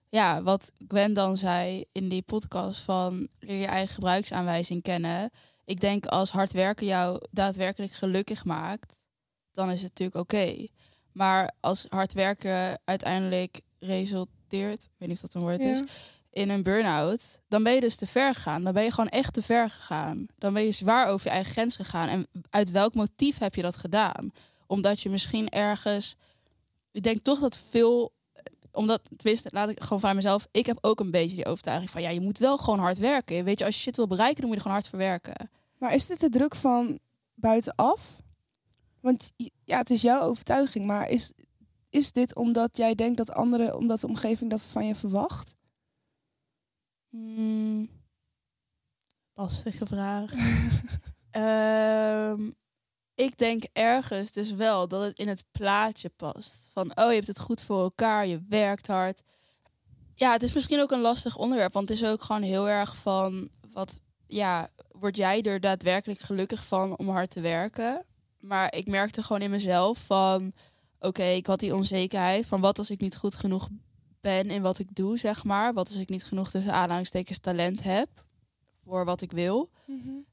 ja, 0.09 0.41
wat 0.41 0.71
Gwen 0.87 1.13
dan 1.13 1.37
zei 1.37 1.85
in 1.91 2.09
die 2.09 2.21
podcast 2.21 2.79
van 2.79 3.27
leer 3.39 3.59
je 3.59 3.65
eigen 3.65 3.93
gebruiksaanwijzing 3.93 4.81
kennen. 4.81 5.29
Ik 5.65 5.79
denk 5.79 6.05
als 6.05 6.31
hard 6.31 6.51
werken 6.51 6.85
jou 6.85 7.21
daadwerkelijk 7.31 7.91
gelukkig 7.91 8.45
maakt, 8.45 8.95
dan 9.53 9.71
is 9.71 9.81
het 9.81 9.89
natuurlijk 9.89 10.17
oké. 10.17 10.67
Maar 11.11 11.51
als 11.59 11.85
hard 11.89 12.13
werken 12.13 12.79
uiteindelijk 12.83 13.61
resulteert, 13.79 14.83
ik 14.83 14.89
weet 14.97 15.09
niet 15.09 15.17
of 15.17 15.29
dat 15.29 15.33
een 15.33 15.41
woord 15.41 15.63
is, 15.63 15.81
in 16.37 16.49
een 16.49 16.63
burn-out, 16.63 17.39
dan 17.47 17.63
ben 17.63 17.73
je 17.73 17.79
dus 17.79 17.95
te 17.95 18.05
ver 18.05 18.35
gegaan. 18.35 18.63
Dan 18.63 18.73
ben 18.73 18.83
je 18.83 18.91
gewoon 18.91 19.09
echt 19.09 19.33
te 19.33 19.41
ver 19.41 19.69
gegaan. 19.69 20.25
Dan 20.35 20.53
ben 20.53 20.63
je 20.63 20.71
zwaar 20.71 21.07
over 21.07 21.27
je 21.27 21.33
eigen 21.33 21.51
grens 21.51 21.75
gegaan. 21.75 22.07
En 22.07 22.27
uit 22.49 22.71
welk 22.71 22.93
motief 22.93 23.37
heb 23.37 23.55
je 23.55 23.61
dat 23.61 23.77
gedaan? 23.77 24.31
Omdat 24.67 25.01
je 25.01 25.09
misschien 25.09 25.49
ergens. 25.49 26.15
Ik 26.91 27.03
denk 27.03 27.19
toch 27.19 27.39
dat 27.39 27.59
veel. 27.69 28.15
Omdat, 28.77 29.09
tenminste, 29.15 29.49
laat 29.51 29.69
ik 29.69 29.83
gewoon 29.83 29.99
van 29.99 30.15
mezelf. 30.15 30.47
Ik 30.51 30.65
heb 30.65 30.77
ook 30.81 30.99
een 30.99 31.11
beetje 31.11 31.35
die 31.35 31.45
overtuiging 31.45 31.89
van 31.89 32.01
ja, 32.01 32.09
je 32.09 32.21
moet 32.21 32.37
wel 32.37 32.57
gewoon 32.57 32.79
hard 32.79 32.97
werken. 32.97 33.43
Weet 33.43 33.59
je, 33.59 33.65
als 33.65 33.75
je 33.75 33.81
shit 33.81 33.95
wil 33.95 34.07
bereiken, 34.07 34.41
dan 34.41 34.45
moet 34.45 34.57
je 34.57 34.63
er 34.63 34.69
gewoon 34.69 34.77
hard 34.77 34.89
voor 34.89 34.99
werken. 34.99 35.49
Maar 35.77 35.93
is 35.93 36.05
dit 36.05 36.19
de 36.19 36.29
druk 36.29 36.55
van 36.55 36.99
buitenaf? 37.33 38.21
Want 38.99 39.31
ja, 39.63 39.77
het 39.77 39.89
is 39.89 40.01
jouw 40.01 40.21
overtuiging, 40.21 40.85
maar 40.85 41.09
is, 41.09 41.31
is 41.89 42.11
dit 42.11 42.35
omdat 42.35 42.77
jij 42.77 42.95
denkt 42.95 43.17
dat 43.17 43.31
anderen, 43.31 43.77
omdat 43.77 43.99
de 43.99 44.07
omgeving 44.07 44.49
dat 44.49 44.63
van 44.63 44.85
je 44.85 44.95
verwacht? 44.95 45.55
Hmm, 47.09 47.89
lastige 49.33 49.85
vraag. 49.85 50.31
Ehm, 51.31 52.51
ik 53.17 53.37
denk 53.37 53.63
ergens 53.73 54.31
dus 54.31 54.51
wel 54.51 54.87
dat 54.87 55.01
het 55.01 55.17
in 55.17 55.27
het 55.27 55.43
plaatje 55.51 56.09
past. 56.09 56.69
Van, 56.73 56.97
oh, 56.97 57.07
je 57.07 57.15
hebt 57.15 57.27
het 57.27 57.39
goed 57.39 57.61
voor 57.61 57.81
elkaar, 57.81 58.27
je 58.27 58.41
werkt 58.49 58.87
hard. 58.87 59.21
Ja, 60.15 60.31
het 60.31 60.43
is 60.43 60.53
misschien 60.53 60.81
ook 60.81 60.91
een 60.91 61.01
lastig 61.01 61.37
onderwerp, 61.37 61.73
want 61.73 61.89
het 61.89 62.01
is 62.01 62.07
ook 62.07 62.21
gewoon 62.21 62.41
heel 62.41 62.69
erg 62.69 62.97
van, 62.97 63.49
wat, 63.71 63.99
ja, 64.27 64.69
word 64.91 65.17
jij 65.17 65.41
er 65.41 65.59
daadwerkelijk 65.59 66.19
gelukkig 66.19 66.65
van 66.65 66.97
om 66.97 67.09
hard 67.09 67.29
te 67.29 67.41
werken? 67.41 68.05
Maar 68.39 68.75
ik 68.75 68.87
merkte 68.87 69.23
gewoon 69.23 69.41
in 69.41 69.51
mezelf 69.51 69.97
van, 69.97 70.53
oké, 70.99 71.23
ik 71.23 71.45
had 71.45 71.59
die 71.59 71.75
onzekerheid 71.75 72.45
van 72.45 72.61
wat 72.61 72.77
als 72.77 72.89
ik 72.89 72.99
niet 72.99 73.17
goed 73.17 73.35
genoeg 73.35 73.67
ben 74.21 74.49
in 74.49 74.61
wat 74.61 74.79
ik 74.79 74.95
doe, 74.95 75.17
zeg 75.17 75.43
maar. 75.43 75.73
Wat 75.73 75.87
als 75.87 75.97
ik 75.97 76.09
niet 76.09 76.25
genoeg 76.25 76.49
tussen 76.49 76.73
aanhalingstekens 76.73 77.39
talent 77.39 77.83
heb 77.83 78.09
voor 78.83 79.05
wat 79.05 79.21
ik 79.21 79.31
wil. 79.31 79.69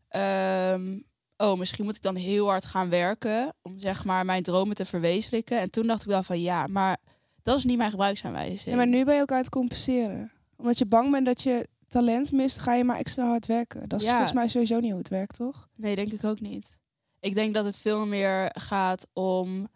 Ehm, 0.08 0.98
oh, 1.36 1.58
misschien 1.58 1.84
moet 1.84 1.96
ik 1.96 2.02
dan 2.02 2.14
heel 2.16 2.48
hard 2.48 2.64
gaan 2.64 2.88
werken 2.88 3.54
om 3.62 3.78
zeg 3.80 4.04
maar 4.04 4.24
mijn 4.24 4.42
dromen 4.42 4.76
te 4.76 4.84
verwezenlijken. 4.84 5.58
En 5.60 5.70
toen 5.70 5.86
dacht 5.86 6.00
ik 6.02 6.06
wel 6.08 6.22
van 6.22 6.40
ja, 6.40 6.66
maar 6.66 6.96
dat 7.42 7.58
is 7.58 7.64
niet 7.64 7.76
mijn 7.78 7.90
gebruiksaanwijzing. 7.90 8.64
Ja, 8.70 8.76
maar 8.76 8.86
nu 8.86 9.04
ben 9.04 9.14
je 9.14 9.20
ook 9.20 9.32
aan 9.32 9.38
het 9.38 9.48
compenseren. 9.48 10.32
Omdat 10.56 10.78
je 10.78 10.86
bang 10.86 11.10
bent 11.10 11.26
dat 11.26 11.42
je 11.42 11.68
talent 11.88 12.32
mist, 12.32 12.58
ga 12.58 12.74
je 12.74 12.84
maar 12.84 12.98
extra 12.98 13.26
hard 13.26 13.46
werken. 13.46 13.88
Dat 13.88 14.00
is 14.00 14.06
Ja. 14.06 14.12
volgens 14.12 14.32
mij 14.32 14.48
sowieso 14.48 14.80
niet 14.80 14.90
hoe 14.90 14.98
het 14.98 15.08
werkt, 15.08 15.36
toch? 15.36 15.68
Nee, 15.76 15.96
denk 15.96 16.12
ik 16.12 16.24
ook 16.24 16.40
niet. 16.40 16.78
Ik 17.20 17.34
denk 17.34 17.54
dat 17.54 17.64
het 17.64 17.78
veel 17.78 18.06
meer 18.06 18.50
gaat 18.58 19.06
om 19.12 19.68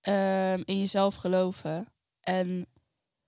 ehm, 0.00 0.62
in 0.64 0.78
jezelf 0.78 1.14
geloven. 1.14 1.86
En 2.20 2.66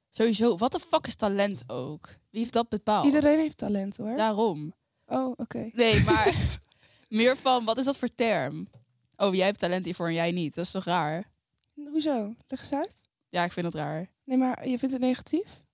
sowieso, 0.08 0.56
wat 0.56 0.72
de 0.72 0.78
fuck 0.80 1.06
is 1.06 1.14
talent 1.14 1.62
ook? 1.66 2.06
Wie 2.30 2.40
heeft 2.40 2.52
dat 2.52 2.68
bepaald? 2.68 3.04
Iedereen 3.06 3.38
heeft 3.38 3.56
talent, 3.56 3.96
hoor. 3.96 4.16
Daarom. 4.16 4.72
Oh, 5.06 5.32
oké. 5.37 5.70
Nee, 5.72 6.02
maar 6.04 6.34
meer 7.11 7.37
van, 7.37 7.64
wat 7.64 7.79
is 7.79 7.85
dat 7.85 7.97
voor 7.97 8.14
term? 8.14 8.69
Oh, 9.17 9.35
jij 9.35 9.47
hebt 9.47 9.59
talent 9.59 9.85
hiervoor 9.85 10.07
en 10.07 10.12
jij 10.14 10.31
niet. 10.33 10.55
Dat 10.55 10.64
is 10.64 10.71
toch 10.71 10.85
raar? 10.85 11.31
Hoezo? 11.75 12.35
Leg 12.49 12.61
eens 12.61 12.73
uit. 12.73 13.05
Ja, 13.29 13.45
ik 13.45 13.52
vind 13.52 13.67
het 13.67 13.75
raar. 13.75 14.11
Nee, 14.25 14.37
maar 14.37 14.69
je 14.69 14.79
vindt 14.79 14.95
het 14.95 15.02
negatief? 15.02 15.64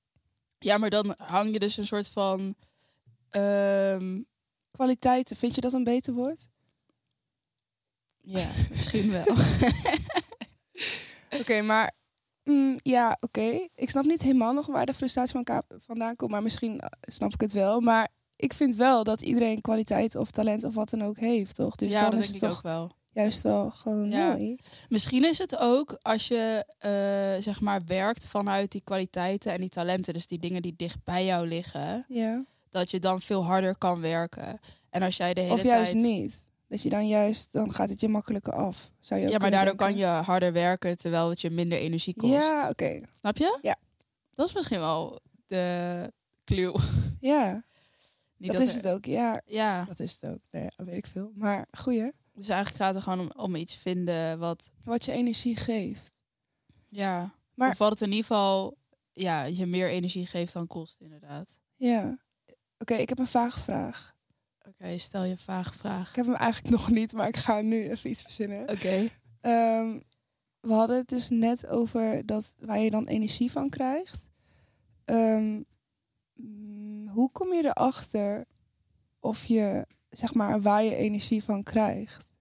Ja, 0.58 0.78
maar 0.78 0.90
dan 0.90 1.14
hang 1.18 1.52
je 1.52 1.58
dus 1.58 1.76
een 1.76 1.86
soort 1.86 2.08
van... 2.08 2.54
ehm, 3.30 4.22
Kwaliteiten, 4.70 5.36
vind 5.36 5.54
je 5.54 5.60
dat 5.60 5.72
een 5.72 5.84
beter 5.84 6.14
woord? 6.14 6.48
ja, 8.22 8.50
misschien 8.70 9.10
wel. 9.10 9.24
Oké, 11.40 11.60
maar 11.62 11.92
mm, 12.44 12.78
ja, 12.82 13.16
oké. 13.20 13.68
Ik 13.74 13.90
snap 13.90 14.04
niet 14.04 14.22
helemaal 14.22 14.52
nog 14.52 14.66
waar 14.66 14.86
de 14.86 14.94
frustratie 14.94 15.42
van 15.44 15.62
vandaan 15.78 16.16
komt, 16.16 16.30
maar 16.30 16.42
misschien 16.42 16.80
eh, 16.80 16.88
snap 17.00 17.32
ik 17.32 17.40
het 17.40 17.52
wel. 17.52 17.80
Maar 17.80 18.08
ik 18.36 18.52
vind 18.54 18.76
wel 18.76 19.04
dat 19.04 19.20
iedereen 19.22 19.60
kwaliteit 19.60 20.16
of 20.16 20.30
talent 20.30 20.64
of 20.64 20.74
wat 20.74 20.90
dan 20.90 21.02
ook 21.04 21.16
heeft, 21.18 21.54
toch? 21.54 21.76
Dus 21.76 21.90
ja, 21.90 22.00
dan 22.00 22.10
dat 22.10 22.18
is 22.20 22.26
denk 22.30 22.40
het 22.40 22.42
ik 22.42 22.48
toch 22.48 22.58
ook 22.58 22.62
wel. 22.72 22.90
juist 23.12 23.42
wel 23.42 23.70
gewoon 23.70 24.10
Ja. 24.10 24.32
mooi. 24.32 24.56
Misschien 24.88 25.24
is 25.24 25.38
het 25.38 25.56
ook 25.58 25.98
als 26.02 26.28
je 26.28 26.64
eh, 26.78 27.42
zeg 27.42 27.60
maar 27.60 27.84
werkt 27.86 28.26
vanuit 28.26 28.70
die 28.72 28.80
kwaliteiten 28.84 29.52
en 29.52 29.60
die 29.60 29.68
talenten, 29.68 30.14
dus 30.14 30.26
die 30.26 30.38
dingen 30.38 30.62
die 30.62 30.74
dicht 30.76 31.04
bij 31.04 31.24
jou 31.24 31.46
liggen, 31.48 32.04
Ja. 32.08 32.44
dat 32.70 32.90
je 32.90 32.98
dan 32.98 33.20
veel 33.20 33.44
harder 33.44 33.76
kan 33.78 34.00
werken. 34.00 34.58
En 34.90 35.02
als 35.02 35.16
jij 35.16 35.34
de 35.34 35.40
hele 35.40 35.52
Of 35.52 35.62
juist 35.62 35.92
tijd. 35.92 36.04
niet. 36.04 36.44
Dat 36.68 36.82
je 36.82 36.88
dan 36.88 37.08
juist, 37.08 37.52
dan 37.52 37.72
gaat 37.72 37.88
het 37.88 38.00
je 38.00 38.08
makkelijker 38.08 38.52
af. 38.52 38.90
Zou 39.00 39.20
je 39.20 39.26
ook 39.26 39.32
Ja, 39.32 39.38
maar 39.38 39.50
daardoor 39.50 39.74
kan 39.74 39.96
je 39.96 40.04
harder 40.04 40.52
werken 40.52 40.96
terwijl 40.98 41.30
het 41.30 41.40
je 41.40 41.50
minder 41.50 41.78
energie 41.78 42.14
kost. 42.16 42.32
Ja, 42.32 42.68
oké. 42.70 43.00
Snap 43.18 43.36
je? 43.36 43.58
Ja. 43.62 43.76
Dat 44.34 44.48
is 44.48 44.54
misschien 44.54 44.78
wel 44.78 45.20
de 45.46 46.12
clue. 46.44 46.74
Ja, 47.20 47.64
Niet 48.36 48.52
dat, 48.52 48.60
is 48.60 48.70
er- 48.70 48.76
het 48.76 48.86
ook. 48.88 49.04
Ja, 49.04 49.42
Ja, 49.44 49.84
dat 49.84 50.00
is 50.00 50.12
het 50.20 50.30
ook. 50.30 50.38
Nee, 50.50 50.68
dat 50.76 50.86
weet 50.86 50.96
ik 50.96 51.06
veel. 51.06 51.32
Maar 51.34 51.66
goeie. 51.78 52.12
dus 52.32 52.48
eigenlijk 52.48 52.82
gaat 52.84 52.94
het 52.94 53.02
gewoon 53.02 53.20
om, 53.20 53.30
om 53.36 53.54
iets 53.54 53.74
vinden 53.74 54.38
wat. 54.38 54.70
Wat 54.80 55.04
je 55.04 55.12
energie 55.12 55.56
geeft. 55.56 56.22
Ja. 56.88 57.34
Maar- 57.54 57.68
Of 57.70 57.78
wat 57.78 57.90
het 57.90 58.00
in 58.00 58.06
ieder 58.08 58.24
geval 58.24 58.76
ja, 59.12 59.44
je 59.44 59.66
meer 59.66 59.88
energie 59.88 60.26
geeft 60.26 60.52
dan 60.52 60.66
kost, 60.66 61.00
inderdaad. 61.00 61.58
Ja. 61.76 62.18
Oké, 62.78 62.94
ik 62.94 63.08
heb 63.08 63.18
een 63.18 63.26
vage 63.26 63.60
vraag. 63.60 64.14
Oké, 64.68 64.98
stel 64.98 65.24
je 65.24 65.36
vage 65.36 65.72
vraag. 65.74 66.08
Ik 66.10 66.16
heb 66.16 66.26
hem 66.26 66.34
eigenlijk 66.34 66.74
nog 66.76 66.90
niet, 66.90 67.12
maar 67.12 67.28
ik 67.28 67.36
ga 67.36 67.60
nu 67.60 67.88
even 67.90 68.10
iets 68.10 68.22
verzinnen. 68.22 68.60
Oké. 68.70 69.08
Ehm, 69.40 70.00
we 70.60 70.72
hadden 70.72 70.96
het 70.96 71.08
dus 71.08 71.28
net 71.28 71.66
over 71.66 72.26
dat 72.26 72.54
waar 72.58 72.78
je 72.78 72.90
dan 72.90 73.04
energie 73.06 73.50
van 73.50 73.68
krijgt. 73.68 74.28
Ehm, 75.04 75.62
hoe 77.16 77.32
kom 77.32 77.52
je 77.52 77.64
erachter 77.64 78.44
of 79.20 79.44
je, 79.44 79.86
zeg 80.10 80.34
maar, 80.34 80.60
waar 80.60 80.82
je 80.82 80.94
energie 80.94 81.44
van 81.44 81.62
krijgt? 81.62 82.32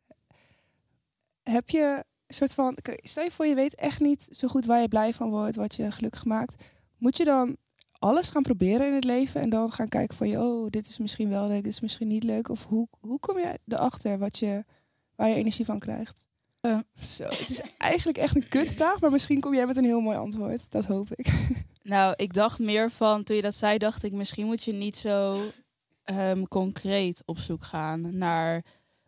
Heb 1.44 1.70
je 1.70 2.04
een 2.28 2.36
soort 2.36 2.54
van, 2.54 2.78
stel 2.98 3.24
je 3.24 3.32
voor 3.32 3.46
je 3.46 3.56
weet 3.56 3.76
echt 3.76 4.00
niet 4.00 4.28
zo 4.32 4.48
goed 4.48 4.66
waar 4.66 4.82
je 4.82 4.88
blij 4.88 5.14
van 5.14 5.30
wordt, 5.30 5.56
wat 5.56 5.76
je 5.76 5.92
gelukkig 5.92 6.26
maakt. 6.26 6.64
Moet 6.98 7.18
je 7.18 7.24
dan 7.24 7.58
alles 7.92 8.30
gaan 8.30 8.42
proberen 8.42 8.88
in 8.88 8.94
het 8.94 9.04
leven 9.04 9.42
en 9.42 9.50
dan 9.50 9.72
gaan 9.72 9.88
kijken 9.88 10.18
van, 10.18 10.38
oh, 10.38 10.70
dit 10.70 10.88
is 10.88 10.98
misschien 10.98 11.30
wel 11.30 11.48
leuk, 11.48 11.64
dit 11.64 11.72
is 11.72 11.80
misschien 11.80 12.08
niet 12.08 12.24
leuk? 12.24 12.50
Of 12.50 12.66
hoe, 12.66 12.88
hoe 13.00 13.20
kom 13.20 13.38
je 13.38 13.60
erachter 13.68 14.18
wat 14.18 14.38
je, 14.38 14.66
waar 15.16 15.30
je 15.30 15.36
energie 15.36 15.66
van 15.66 15.80
krijgt? 15.80 16.28
Eh. 16.62 16.80
Zo, 16.96 17.24
het 17.24 17.50
is 17.50 17.62
eigenlijk 17.78 18.18
echt 18.18 18.36
een 18.36 18.48
kutvraag, 18.48 19.02
maar 19.02 19.12
misschien 19.12 19.40
kom 19.40 19.54
jij 19.54 19.66
met 19.66 19.78
een 19.78 19.84
heel 19.84 20.00
mooi 20.00 20.18
antwoord. 20.18 20.72
Dat 20.72 20.86
hoop 20.86 21.08
ik. 21.16 21.28
Nou, 21.86 22.14
ik 22.16 22.34
dacht 22.34 22.60
meer 22.60 22.92
van, 22.92 23.24
toen 23.24 23.36
je 23.36 23.42
dat 23.42 23.56
zei, 23.56 23.78
dacht 23.78 24.04
ik, 24.04 24.12
misschien 24.12 24.46
moet 24.46 24.64
je 24.64 24.74
niet 24.74 24.96
zo 24.96 25.42
ehm, 26.04 26.44
concreet 26.44 27.24
op 27.26 27.40
zoek 27.40 27.64
gaan 27.64 28.18
naar, 28.18 28.64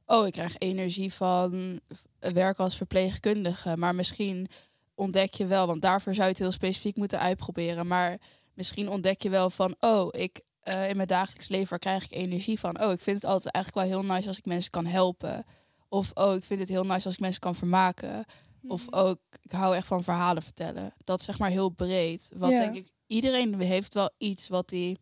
oh, 0.06 0.28
ik 0.28 0.34
krijg 0.34 0.56
energie 0.58 1.14
van 1.14 1.80
werken 2.20 2.64
als 2.64 2.78
verpleegkundige. 2.78 3.78
Maar 3.78 3.96
misschien 3.96 4.48
ontdek 4.96 5.34
je 5.34 5.46
wel, 5.46 5.68
want 5.68 5.82
daarvoor 5.82 6.14
zou 6.14 6.26
je 6.26 6.32
het 6.32 6.42
heel 6.42 6.52
specifiek 6.52 6.96
moeten 6.96 7.20
uitproberen. 7.20 7.88
Maar 7.88 8.18
misschien 8.54 8.90
ontdek 8.90 9.22
je 9.22 9.30
wel 9.30 9.50
van, 9.50 9.76
oh, 9.80 10.08
ik 10.12 10.42
eh, 10.60 10.90
in 10.90 10.96
mijn 10.96 11.08
dagelijks 11.08 11.48
leven 11.48 11.80
krijg 11.80 12.04
ik 12.04 12.12
energie 12.12 12.60
van. 12.60 12.82
Oh, 12.84 12.92
ik 12.92 13.00
vind 13.00 13.22
het 13.22 13.32
altijd 13.32 13.54
eigenlijk 13.54 13.88
wel 13.88 14.00
heel 14.00 14.14
nice 14.14 14.28
als 14.28 14.38
ik 14.38 14.46
mensen 14.46 14.72
kan 14.72 14.86
helpen. 14.86 15.46
Of, 15.90 16.12
oh, 16.14 16.36
ik 16.36 16.44
vind 16.44 16.60
het 16.60 16.70
heel 16.70 16.86
nice 16.86 17.06
als 17.06 17.14
ik 17.14 17.20
mensen 17.20 17.42
kan 17.42 17.56
vermaken. 17.56 18.26
Of 18.68 18.94
ook, 18.94 19.20
ik 19.42 19.52
hou 19.52 19.76
echt 19.76 19.88
van 19.88 20.04
verhalen 20.04 20.44
vertellen. 20.44 20.94
Dat 21.06 21.20
is 21.20 21.26
zeg 21.26 21.40
maar 21.40 21.50
heel 21.50 21.70
breed. 21.70 22.30
Want 22.36 22.52
Ja. 22.52 22.60
denk 22.60 22.76
ik, 22.76 22.88
iedereen 23.08 23.62
heeft 23.62 23.94
wel 23.94 24.10
iets 24.18 24.48
wat 24.48 24.70
hij 24.70 24.98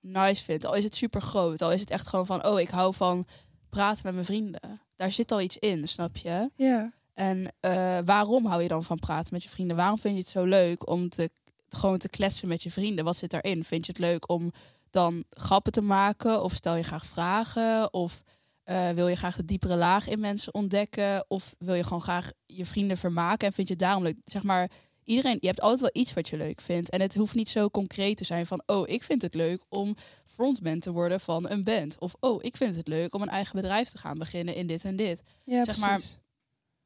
nice 0.00 0.44
vindt. 0.44 0.64
Al 0.64 0.74
is 0.74 0.84
het 0.84 0.96
super 0.96 1.20
groot. 1.20 1.62
Al 1.62 1.72
is 1.72 1.80
het 1.80 1.90
echt 1.90 2.06
gewoon 2.06 2.26
van, 2.26 2.46
oh, 2.46 2.60
ik 2.60 2.70
hou 2.70 2.94
van 2.94 3.24
praten 3.68 4.00
met 4.04 4.12
mijn 4.14 4.26
vrienden. 4.26 4.80
Daar 4.96 5.12
zit 5.12 5.32
al 5.32 5.40
iets 5.40 5.56
in, 5.58 5.88
snap 5.88 6.16
je? 6.16 6.50
Ja, 6.56 6.92
En 7.14 7.52
eh, 7.60 7.98
waarom 8.04 8.46
hou 8.46 8.62
je 8.62 8.68
dan 8.68 8.84
van 8.84 8.98
praten 8.98 9.32
met 9.32 9.42
je 9.42 9.48
vrienden? 9.48 9.76
Waarom 9.76 9.98
vind 9.98 10.14
je 10.14 10.20
het 10.20 10.30
zo 10.30 10.44
leuk 10.44 10.88
om 10.90 11.08
te, 11.08 11.30
gewoon 11.68 11.98
te 11.98 12.08
kletsen 12.08 12.48
met 12.48 12.62
je 12.62 12.70
vrienden? 12.70 13.04
Wat 13.04 13.16
zit 13.16 13.30
daarin? 13.30 13.64
Vind 13.64 13.86
je 13.86 13.92
het 13.92 14.00
leuk 14.00 14.28
om 14.30 14.52
dan 14.90 15.24
grappen 15.30 15.72
te 15.72 15.80
maken? 15.80 16.42
Of 16.42 16.52
stel 16.54 16.76
je 16.76 16.82
graag 16.82 17.06
vragen? 17.06 17.92
Of 17.92 18.22
eh, 18.66 18.90
wil 18.90 19.08
je 19.08 19.16
graag 19.16 19.36
de 19.36 19.44
diepere 19.44 19.76
laag 19.76 20.06
in 20.08 20.20
mensen 20.20 20.54
ontdekken? 20.54 21.24
Of 21.28 21.54
wil 21.58 21.74
je 21.74 21.84
gewoon 21.84 22.02
graag 22.02 22.30
je 22.46 22.66
vrienden 22.66 22.98
vermaken? 22.98 23.46
En 23.46 23.52
vind 23.52 23.68
je 23.68 23.74
het 23.74 23.82
daarom 23.82 24.02
leuk? 24.02 24.18
Zeg 24.24 24.42
maar, 24.42 24.70
iedereen, 25.04 25.38
je 25.40 25.46
hebt 25.46 25.60
altijd 25.60 25.80
wel 25.80 26.02
iets 26.02 26.12
wat 26.12 26.28
je 26.28 26.36
leuk 26.36 26.60
vindt. 26.60 26.90
En 26.90 27.00
het 27.00 27.14
hoeft 27.14 27.34
niet 27.34 27.48
zo 27.48 27.70
concreet 27.70 28.16
te 28.16 28.24
zijn 28.24 28.46
van... 28.46 28.62
oh, 28.66 28.88
ik 28.88 29.02
vind 29.02 29.22
het 29.22 29.34
leuk 29.34 29.64
om 29.68 29.96
frontman 30.24 30.78
te 30.78 30.92
worden 30.92 31.20
van 31.20 31.50
een 31.50 31.62
band. 31.62 31.98
Of 31.98 32.14
oh, 32.20 32.44
ik 32.44 32.56
vind 32.56 32.76
het 32.76 32.88
leuk 32.88 33.14
om 33.14 33.22
een 33.22 33.28
eigen 33.28 33.56
bedrijf 33.56 33.88
te 33.88 33.98
gaan 33.98 34.18
beginnen 34.18 34.54
in 34.54 34.66
dit 34.66 34.84
en 34.84 34.96
dit 34.96 35.22
ja 35.44 35.64
Zeg 35.64 35.76
maar, 35.76 35.98
precies. 35.98 36.18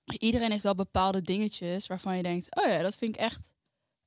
iedereen 0.04 0.50
heeft 0.50 0.62
wel 0.62 0.75
bepaalde 0.75 1.22
dingetjes 1.22 1.87
waarvan 1.87 2.16
je 2.16 2.22
denkt, 2.22 2.56
oh 2.56 2.66
ja, 2.66 2.82
dat 2.82 2.96
vind 2.96 3.14
ik 3.14 3.20
echt, 3.20 3.52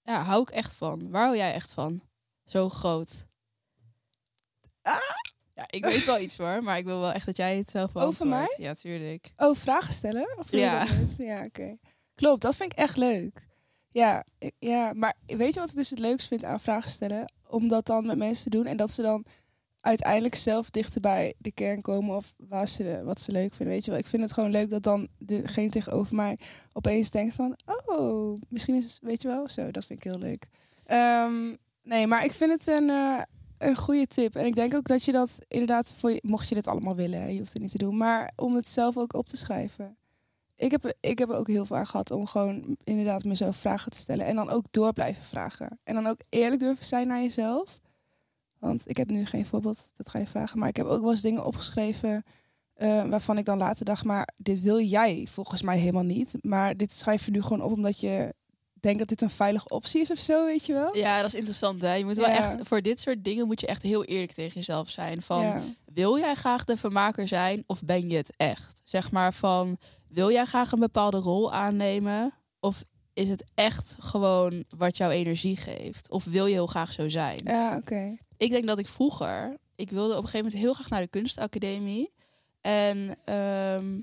ja, 0.02 0.24
hou 0.24 0.42
ik 0.42 0.50
echt 0.50 0.76
van. 0.76 1.10
Waar 1.12 1.24
hou 1.24 1.38
jij 1.38 1.54
echt 1.54 1.72
van? 1.74 2.02
Zo 2.46 2.70
groot. 2.70 3.26
Ja, 5.56 5.66
ik 5.70 5.86
weet 5.86 6.06
wel 6.06 6.20
iets 6.20 6.38
hoor, 6.38 6.64
maar 6.64 6.78
ik 6.78 6.86
wil 6.86 7.00
wel 7.00 7.12
echt 7.12 7.26
dat 7.26 7.38
jij 7.38 7.58
het 7.58 7.70
zelf 7.70 7.92
beantwoordt. 7.92 8.34
mij? 8.58 8.66
Ja, 8.66 8.74
tuurlijk. 8.74 9.32
Oh, 9.38 9.56
vragen 9.56 9.94
stellen? 9.94 10.28
Of 10.40 10.52
Ja. 10.52 10.88
Ja, 11.18 11.44
oké. 11.46 11.78
Klopt, 12.16 12.42
dat 12.42 12.56
vind 12.56 12.72
ik 12.72 12.78
echt 12.78 12.98
leuk. 12.98 13.48
Ja, 13.92 14.26
ik- 14.38 14.56
ja, 14.60 14.94
maar 14.94 15.14
weet 15.26 15.54
je 15.54 15.60
wat 15.60 15.70
ik 15.70 15.76
dus 15.76 15.90
het 15.90 16.00
leukst 16.00 16.28
vind 16.28 16.44
aan 16.44 16.60
vragen 16.60 16.90
stellen? 16.90 17.32
Om 17.48 17.68
dat 17.68 17.86
dan 17.86 18.06
met 18.06 18.18
mensen 18.18 18.44
te 18.44 18.58
doen 18.58 18.66
en 18.66 18.78
dat 18.78 18.92
ze 18.92 19.02
dan 19.02 19.26
uiteindelijk 19.80 20.36
zelf 20.36 20.70
dichter 20.70 21.02
bij 21.02 21.34
de 21.38 21.52
kern 21.52 21.82
komen 21.82 22.16
of 22.16 22.34
waar 22.38 22.68
ze, 22.68 23.02
wat 23.04 23.22
ze 23.22 23.32
leuk 23.32 23.54
vinden. 23.54 23.76
Weet 23.76 23.86
je 23.86 23.92
wel, 23.92 24.00
ik 24.00 24.08
vind 24.08 24.24
het 24.24 24.34
gewoon 24.34 24.52
leuk 24.52 24.70
dat 24.70 24.84
dan 24.84 25.08
degene 25.18 25.70
tegenover 25.70 26.16
mij 26.16 26.38
opeens 26.72 27.10
denkt 27.10 27.36
van, 27.36 27.58
oh, 27.86 28.42
misschien 28.50 28.76
is 28.76 28.84
het, 28.84 29.00
weet 29.02 29.22
je 29.22 29.28
wel, 29.28 29.48
zo, 29.50 29.72
dat 29.72 29.86
vind 29.86 30.06
ik 30.06 30.12
heel 30.12 30.20
leuk. 30.22 30.48
Ehm, 30.86 31.56
nee, 31.84 32.08
maar 32.08 32.24
ik 32.24 32.32
vind 32.32 32.52
het 32.52 32.68
een, 32.68 32.90
eh, 32.90 33.22
een 33.68 33.76
goede 33.76 34.08
tip. 34.08 34.36
En 34.36 34.46
ik 34.46 34.56
denk 34.56 34.74
ook 34.74 34.88
dat 34.88 35.04
je 35.04 35.12
dat 35.12 35.40
inderdaad, 35.48 35.94
voor 35.94 36.12
je, 36.12 36.20
mocht 36.24 36.50
je 36.50 36.56
dit 36.56 36.68
allemaal 36.68 36.96
willen, 36.96 37.34
je 37.34 37.40
hoeft 37.40 37.54
het 37.54 37.62
niet 37.62 37.72
te 37.72 37.78
doen, 37.78 37.98
maar 37.98 38.32
om 38.36 38.56
het 38.56 38.70
zelf 38.70 38.98
ook 38.98 39.14
op 39.14 39.28
te 39.28 39.38
schrijven. 39.38 39.98
Ik 40.56 40.72
heb, 40.72 40.94
ik 41.00 41.20
heb 41.20 41.30
er 41.30 41.36
ook 41.36 41.48
heel 41.48 41.66
aan 41.70 41.86
gehad 41.86 42.12
om 42.12 42.26
gewoon 42.26 42.78
inderdaad 42.84 43.24
mezelf 43.24 43.58
vragen 43.58 43.92
te 43.92 43.98
stellen. 43.98 44.26
En 44.26 44.36
dan 44.36 44.50
ook 44.50 44.66
door 44.72 44.94
blijven 44.94 45.24
vragen. 45.24 45.80
En 45.84 45.94
dan 45.94 46.08
ook 46.08 46.20
eerlijk 46.30 46.62
durven 46.62 46.86
zijn 46.86 47.08
naar 47.08 47.22
jezelf. 47.22 47.80
Want 48.60 48.90
ik 48.90 48.98
heb 48.98 49.10
nu 49.10 49.26
geen 49.26 49.46
voorbeeld, 49.46 49.92
dat 49.94 50.10
ga 50.10 50.20
je 50.20 50.28
vragen. 50.28 50.60
Maar 50.60 50.70
ik 50.70 50.78
heb 50.78 50.86
ook 50.86 51.02
wel 51.02 51.12
eens 51.12 51.22
dingen 51.22 51.46
opgeschreven 51.46 52.24
eh, 52.74 53.06
waarvan 53.06 53.38
ik 53.38 53.46
dan 53.46 53.58
later 53.58 53.86
dacht, 53.86 54.06
maar 54.06 54.30
dit 54.38 54.62
wil 54.62 54.80
jij 54.80 55.28
volgens 55.32 55.62
mij 55.62 55.78
helemaal 55.78 56.04
niet. 56.04 56.36
Maar 56.42 56.78
dit 56.78 56.94
schrijf 56.94 57.26
je 57.26 57.32
nu 57.32 57.42
gewoon 57.42 57.62
op 57.62 57.72
omdat 57.72 58.00
je 58.00 58.34
denkt 58.84 59.00
dat 59.00 59.08
dit 59.08 59.22
een 59.22 59.30
veilige 59.30 59.70
optie 59.70 60.02
is 60.02 60.12
of 60.12 60.18
zo, 60.20 60.46
weet 60.46 60.66
je 60.66 60.74
wel? 60.74 60.98
Ja, 60.98 61.18
dat 61.18 61.26
is 61.28 61.34
interessant 61.36 61.82
hè. 61.82 61.94
Je 61.94 62.06
moet 62.06 62.18
wel 62.18 62.30
Ja. 62.30 62.38
echt, 62.38 62.68
voor 62.68 62.82
dit 62.82 63.00
soort 63.00 63.24
dingen 63.24 63.48
moet 63.48 63.60
je 63.60 63.68
echt 63.68 63.82
heel 63.82 64.04
eerlijk 64.04 64.32
tegen 64.32 64.54
jezelf 64.54 64.90
zijn. 64.90 65.22
Van, 65.22 65.42
ja. 65.42 65.62
wil 65.94 66.18
jij 66.18 66.36
graag 66.36 66.64
de 66.64 66.78
vermaker 66.78 67.28
zijn 67.28 67.64
of 67.68 67.82
ben 67.84 68.10
je 68.10 68.16
het 68.18 68.34
echt? 68.38 68.82
Zeg 68.84 69.12
maar 69.12 69.34
van, 69.34 69.78
wil 70.08 70.32
jij 70.32 70.46
graag 70.46 70.72
een 70.72 70.80
bepaalde 70.80 71.18
rol 71.18 71.54
aannemen? 71.54 72.34
Of 72.60 72.84
is 73.14 73.30
het 73.30 73.44
echt 73.54 73.96
gewoon 74.00 74.64
wat 74.78 74.98
jouw 74.98 75.10
energie 75.10 75.58
geeft? 75.58 76.10
Of 76.12 76.24
wil 76.24 76.46
je 76.46 76.54
heel 76.54 76.68
graag 76.68 76.92
zo 76.92 77.10
zijn? 77.10 77.40
Ja, 77.44 77.76
oké. 77.78 78.18
Ik 78.38 78.50
denk 78.50 78.68
dat 78.68 78.80
ik 78.80 78.88
vroeger, 78.88 79.58
ik 79.76 79.90
wilde 79.90 80.12
op 80.12 80.24
een 80.24 80.30
gegeven 80.30 80.46
moment 80.46 80.64
heel 80.64 80.74
graag 80.74 80.90
naar 80.90 81.02
de 81.02 81.08
kunstacademie. 81.08 82.12
En 82.62 83.16
ehm, 83.26 84.00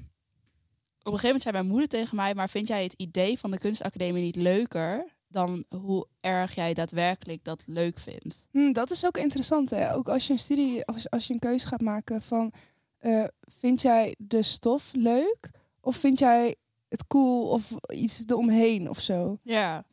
een 1.07 1.19
gegeven 1.19 1.25
moment 1.27 1.43
zei 1.43 1.55
mijn 1.55 1.67
moeder 1.67 1.89
tegen 1.89 2.17
mij, 2.17 2.35
maar 2.35 2.51
vind 2.51 2.67
jij 2.67 2.83
het 2.83 2.93
idee 2.93 3.39
van 3.39 3.51
de 3.51 3.59
kunstacademie 3.59 4.23
niet 4.23 4.37
leuker 4.37 5.05
dan 5.29 5.65
hoe 5.69 6.07
erg 6.21 6.55
jij 6.55 6.75
daadwerkelijk 6.75 7.45
dat 7.45 7.63
leuk 7.67 7.99
vindt? 7.99 8.47
Hm, 8.51 8.73
dat 8.73 8.91
is 8.91 9.07
ook 9.07 9.17
interessant, 9.17 9.71
hè? 9.71 9.95
Ook 9.95 10.09
als 10.09 10.27
je 10.27 10.33
een 10.33 10.39
studie, 10.39 10.85
als, 10.85 11.11
als 11.11 11.27
je 11.27 11.33
een 11.33 11.39
keuze 11.39 11.67
gaat 11.67 11.81
maken 11.81 12.23
van, 12.23 12.53
eh, 12.99 13.25
vind 13.41 13.83
jij 13.83 14.15
de 14.19 14.43
stof 14.43 14.91
leuk 14.93 15.51
of 15.81 15.97
vind 15.97 16.19
jij 16.19 16.55
het 16.89 17.07
cool 17.07 17.49
of 17.49 17.73
iets 17.93 18.23
eromheen 18.27 18.89
of 18.89 19.01
zo? 19.01 19.39
Ja. 19.43 19.85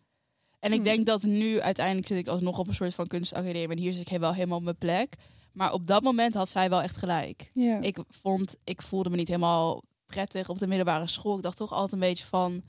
En 0.59 0.69
ik 0.71 0.75
Hmm. 0.75 0.85
denk 0.87 1.05
dat 1.05 1.23
nu 1.23 1.61
uiteindelijk 1.61 2.07
zit 2.07 2.17
ik 2.17 2.27
alsnog 2.27 2.59
op 2.59 2.67
een 2.67 2.73
soort 2.73 2.93
van 2.93 3.07
kunstacademie. 3.07 3.67
En 3.67 3.77
hier 3.77 3.93
zit 3.93 4.11
ik 4.11 4.19
wel 4.19 4.33
helemaal 4.33 4.57
op 4.57 4.63
mijn 4.63 4.77
plek. 4.77 5.13
Maar 5.53 5.73
op 5.73 5.87
dat 5.87 6.03
moment 6.03 6.33
had 6.33 6.49
zij 6.49 6.69
wel 6.69 6.81
echt 6.81 6.97
gelijk. 6.97 7.49
Ja. 7.53 7.79
Ik 7.81 7.97
vond, 8.09 8.55
ik 8.63 8.81
voelde 8.81 9.09
me 9.09 9.15
niet 9.15 9.27
helemaal 9.27 9.83
prettig 10.07 10.49
op 10.49 10.59
de 10.59 10.67
middelbare 10.67 11.07
school. 11.07 11.35
Ik 11.35 11.43
dacht 11.43 11.57
toch 11.57 11.71
altijd 11.71 11.91
een 11.91 11.99
beetje 11.99 12.25
van, 12.25 12.63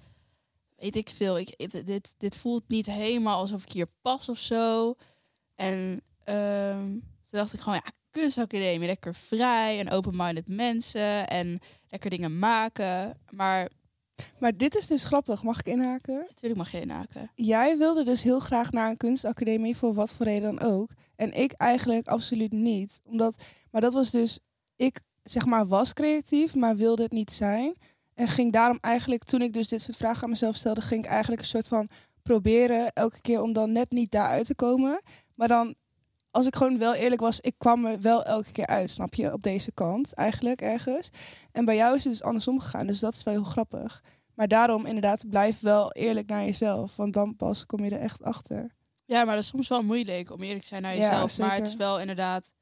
weet 0.76 0.96
ik 0.96 1.08
veel. 1.08 1.38
Ik, 1.38 1.70
dit, 1.86 2.14
dit 2.18 2.36
voelt 2.36 2.68
niet 2.68 2.86
helemaal 2.86 3.38
alsof 3.38 3.62
ik 3.62 3.72
hier 3.72 3.88
pas 4.02 4.28
of 4.28 4.38
zo. 4.38 4.94
En 5.54 6.02
ehm, 6.24 6.86
toen 7.24 7.38
dacht 7.38 7.52
ik 7.52 7.60
gewoon, 7.60 7.80
ja, 7.84 7.92
kunstacademie, 8.10 8.86
lekker 8.86 9.14
vrij 9.14 9.78
en 9.78 9.90
open-minded 9.90 10.48
mensen 10.48 11.28
en 11.28 11.60
lekker 11.88 12.10
dingen 12.10 12.38
maken. 12.38 13.20
Maar 13.30 13.68
maar 14.38 14.56
dit 14.56 14.76
is 14.76 14.86
dus 14.86 15.04
grappig, 15.04 15.42
mag 15.42 15.58
ik 15.58 15.66
inhaken? 15.66 16.24
Natuurlijk 16.28 16.56
mag 16.56 16.70
je 16.70 16.80
inhaken. 16.80 17.30
Jij 17.34 17.78
wilde 17.78 18.04
dus 18.04 18.22
heel 18.22 18.40
graag 18.40 18.72
naar 18.72 18.90
een 18.90 18.96
kunstacademie, 18.96 19.76
voor 19.76 19.94
wat 19.94 20.12
voor 20.12 20.26
reden 20.26 20.56
dan 20.56 20.72
ook. 20.72 20.90
En 21.16 21.32
ik 21.32 21.52
eigenlijk 21.52 22.08
absoluut 22.08 22.52
niet. 22.52 23.00
Omdat, 23.04 23.44
maar 23.70 23.80
dat 23.80 23.92
was 23.92 24.10
dus, 24.10 24.38
ik 24.76 25.00
zeg 25.30 25.46
maar 25.46 25.66
was 25.66 25.92
creatief, 25.92 26.54
maar 26.54 26.76
wilde 26.76 27.02
het 27.02 27.12
niet 27.12 27.30
zijn. 27.30 27.76
En 28.14 28.28
ging 28.28 28.52
daarom 28.52 28.78
eigenlijk, 28.80 29.24
toen 29.24 29.42
ik 29.42 29.52
dus 29.52 29.68
dit 29.68 29.82
soort 29.82 29.96
vragen 29.96 30.22
aan 30.22 30.30
mezelf 30.30 30.56
stelde, 30.56 30.80
ging 30.80 31.04
ik 31.04 31.10
eigenlijk 31.10 31.42
een 31.42 31.48
soort 31.48 31.68
van 31.68 31.88
proberen 32.22 32.92
elke 32.92 33.20
keer 33.20 33.42
om 33.42 33.52
dan 33.52 33.72
net 33.72 33.90
niet 33.90 34.10
daaruit 34.10 34.46
te 34.46 34.54
komen. 34.54 35.02
Maar 35.34 35.48
dan, 35.48 35.74
als 36.30 36.46
ik 36.46 36.56
gewoon 36.56 36.78
wel 36.78 36.94
eerlijk 36.94 37.20
was, 37.20 37.40
ik 37.40 37.54
kwam 37.58 37.86
er 37.86 38.00
wel 38.00 38.24
elke 38.24 38.52
keer 38.52 38.66
uit, 38.66 38.90
snap 38.90 39.14
je, 39.14 39.32
op 39.32 39.42
deze 39.42 39.72
kant 39.72 40.14
eigenlijk 40.14 40.60
ergens. 40.60 41.10
En 41.52 41.64
bij 41.64 41.76
jou 41.76 41.96
is 41.96 42.04
het 42.04 42.12
dus 42.12 42.22
andersom 42.22 42.60
gegaan, 42.60 42.86
dus 42.86 43.00
dat 43.00 43.14
is 43.14 43.22
wel 43.22 43.34
heel 43.34 43.44
grappig. 43.44 44.02
Maar 44.34 44.48
daarom 44.48 44.86
inderdaad, 44.86 45.28
blijf 45.28 45.60
wel 45.60 45.92
eerlijk 45.92 46.28
naar 46.28 46.44
jezelf, 46.44 46.96
want 46.96 47.14
dan 47.14 47.36
pas 47.36 47.66
kom 47.66 47.84
je 47.84 47.90
er 47.90 48.00
echt 48.00 48.22
achter. 48.22 48.74
Ja, 49.04 49.24
maar 49.24 49.34
dat 49.34 49.42
is 49.42 49.50
soms 49.50 49.68
wel 49.68 49.82
moeilijk 49.82 50.30
om 50.30 50.42
eerlijk 50.42 50.60
te 50.60 50.66
zijn 50.66 50.82
naar 50.82 50.96
jezelf. 50.96 51.38
maar 51.38 51.54
het 51.56 51.66
is 51.66 51.76
wel 51.76 52.00
inderdaad, 52.00 52.52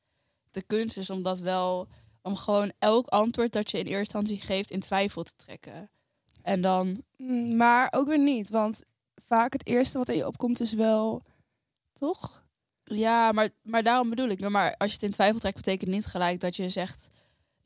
de 0.51 0.63
kunst 0.63 0.97
is 0.97 1.11
om 1.11 1.23
dat 1.23 1.41
wel, 1.41 1.89
om 2.27 2.37
gewoon 2.37 2.73
elk 2.79 3.07
antwoord 3.07 3.53
dat 3.53 3.71
je 3.71 3.79
in 3.79 3.85
eerste 3.85 4.19
instantie 4.19 4.41
geeft 4.41 4.71
in 4.71 4.81
twijfel 4.81 5.23
te 5.23 5.37
trekken. 5.37 5.91
En 6.43 6.61
dan... 6.61 7.03
Mm, 7.17 7.57
maar 7.57 7.89
ook 7.91 8.07
weer 8.07 8.19
niet, 8.19 8.51
want 8.51 8.83
vaak 9.27 9.53
het 9.53 9.67
eerste 9.67 9.99
wat 9.99 10.09
in 10.09 10.17
je 10.17 10.27
opkomt 10.27 10.61
is 10.61 10.73
wel, 10.73 11.23
toch? 11.93 12.45
Ja, 12.85 13.33
maar, 13.33 13.49
maar 13.63 13.83
daarom 13.83 14.11
bedoel 14.11 14.29
ik. 14.29 14.49
Maar 14.49 14.75
als 14.77 14.89
je 14.89 14.95
het 14.95 15.05
in 15.05 15.11
twijfel 15.11 15.39
trekt, 15.39 15.57
betekent 15.57 15.91
niet 15.91 16.07
gelijk 16.07 16.41
dat 16.41 16.57
je 16.57 16.69
zegt 16.69 17.09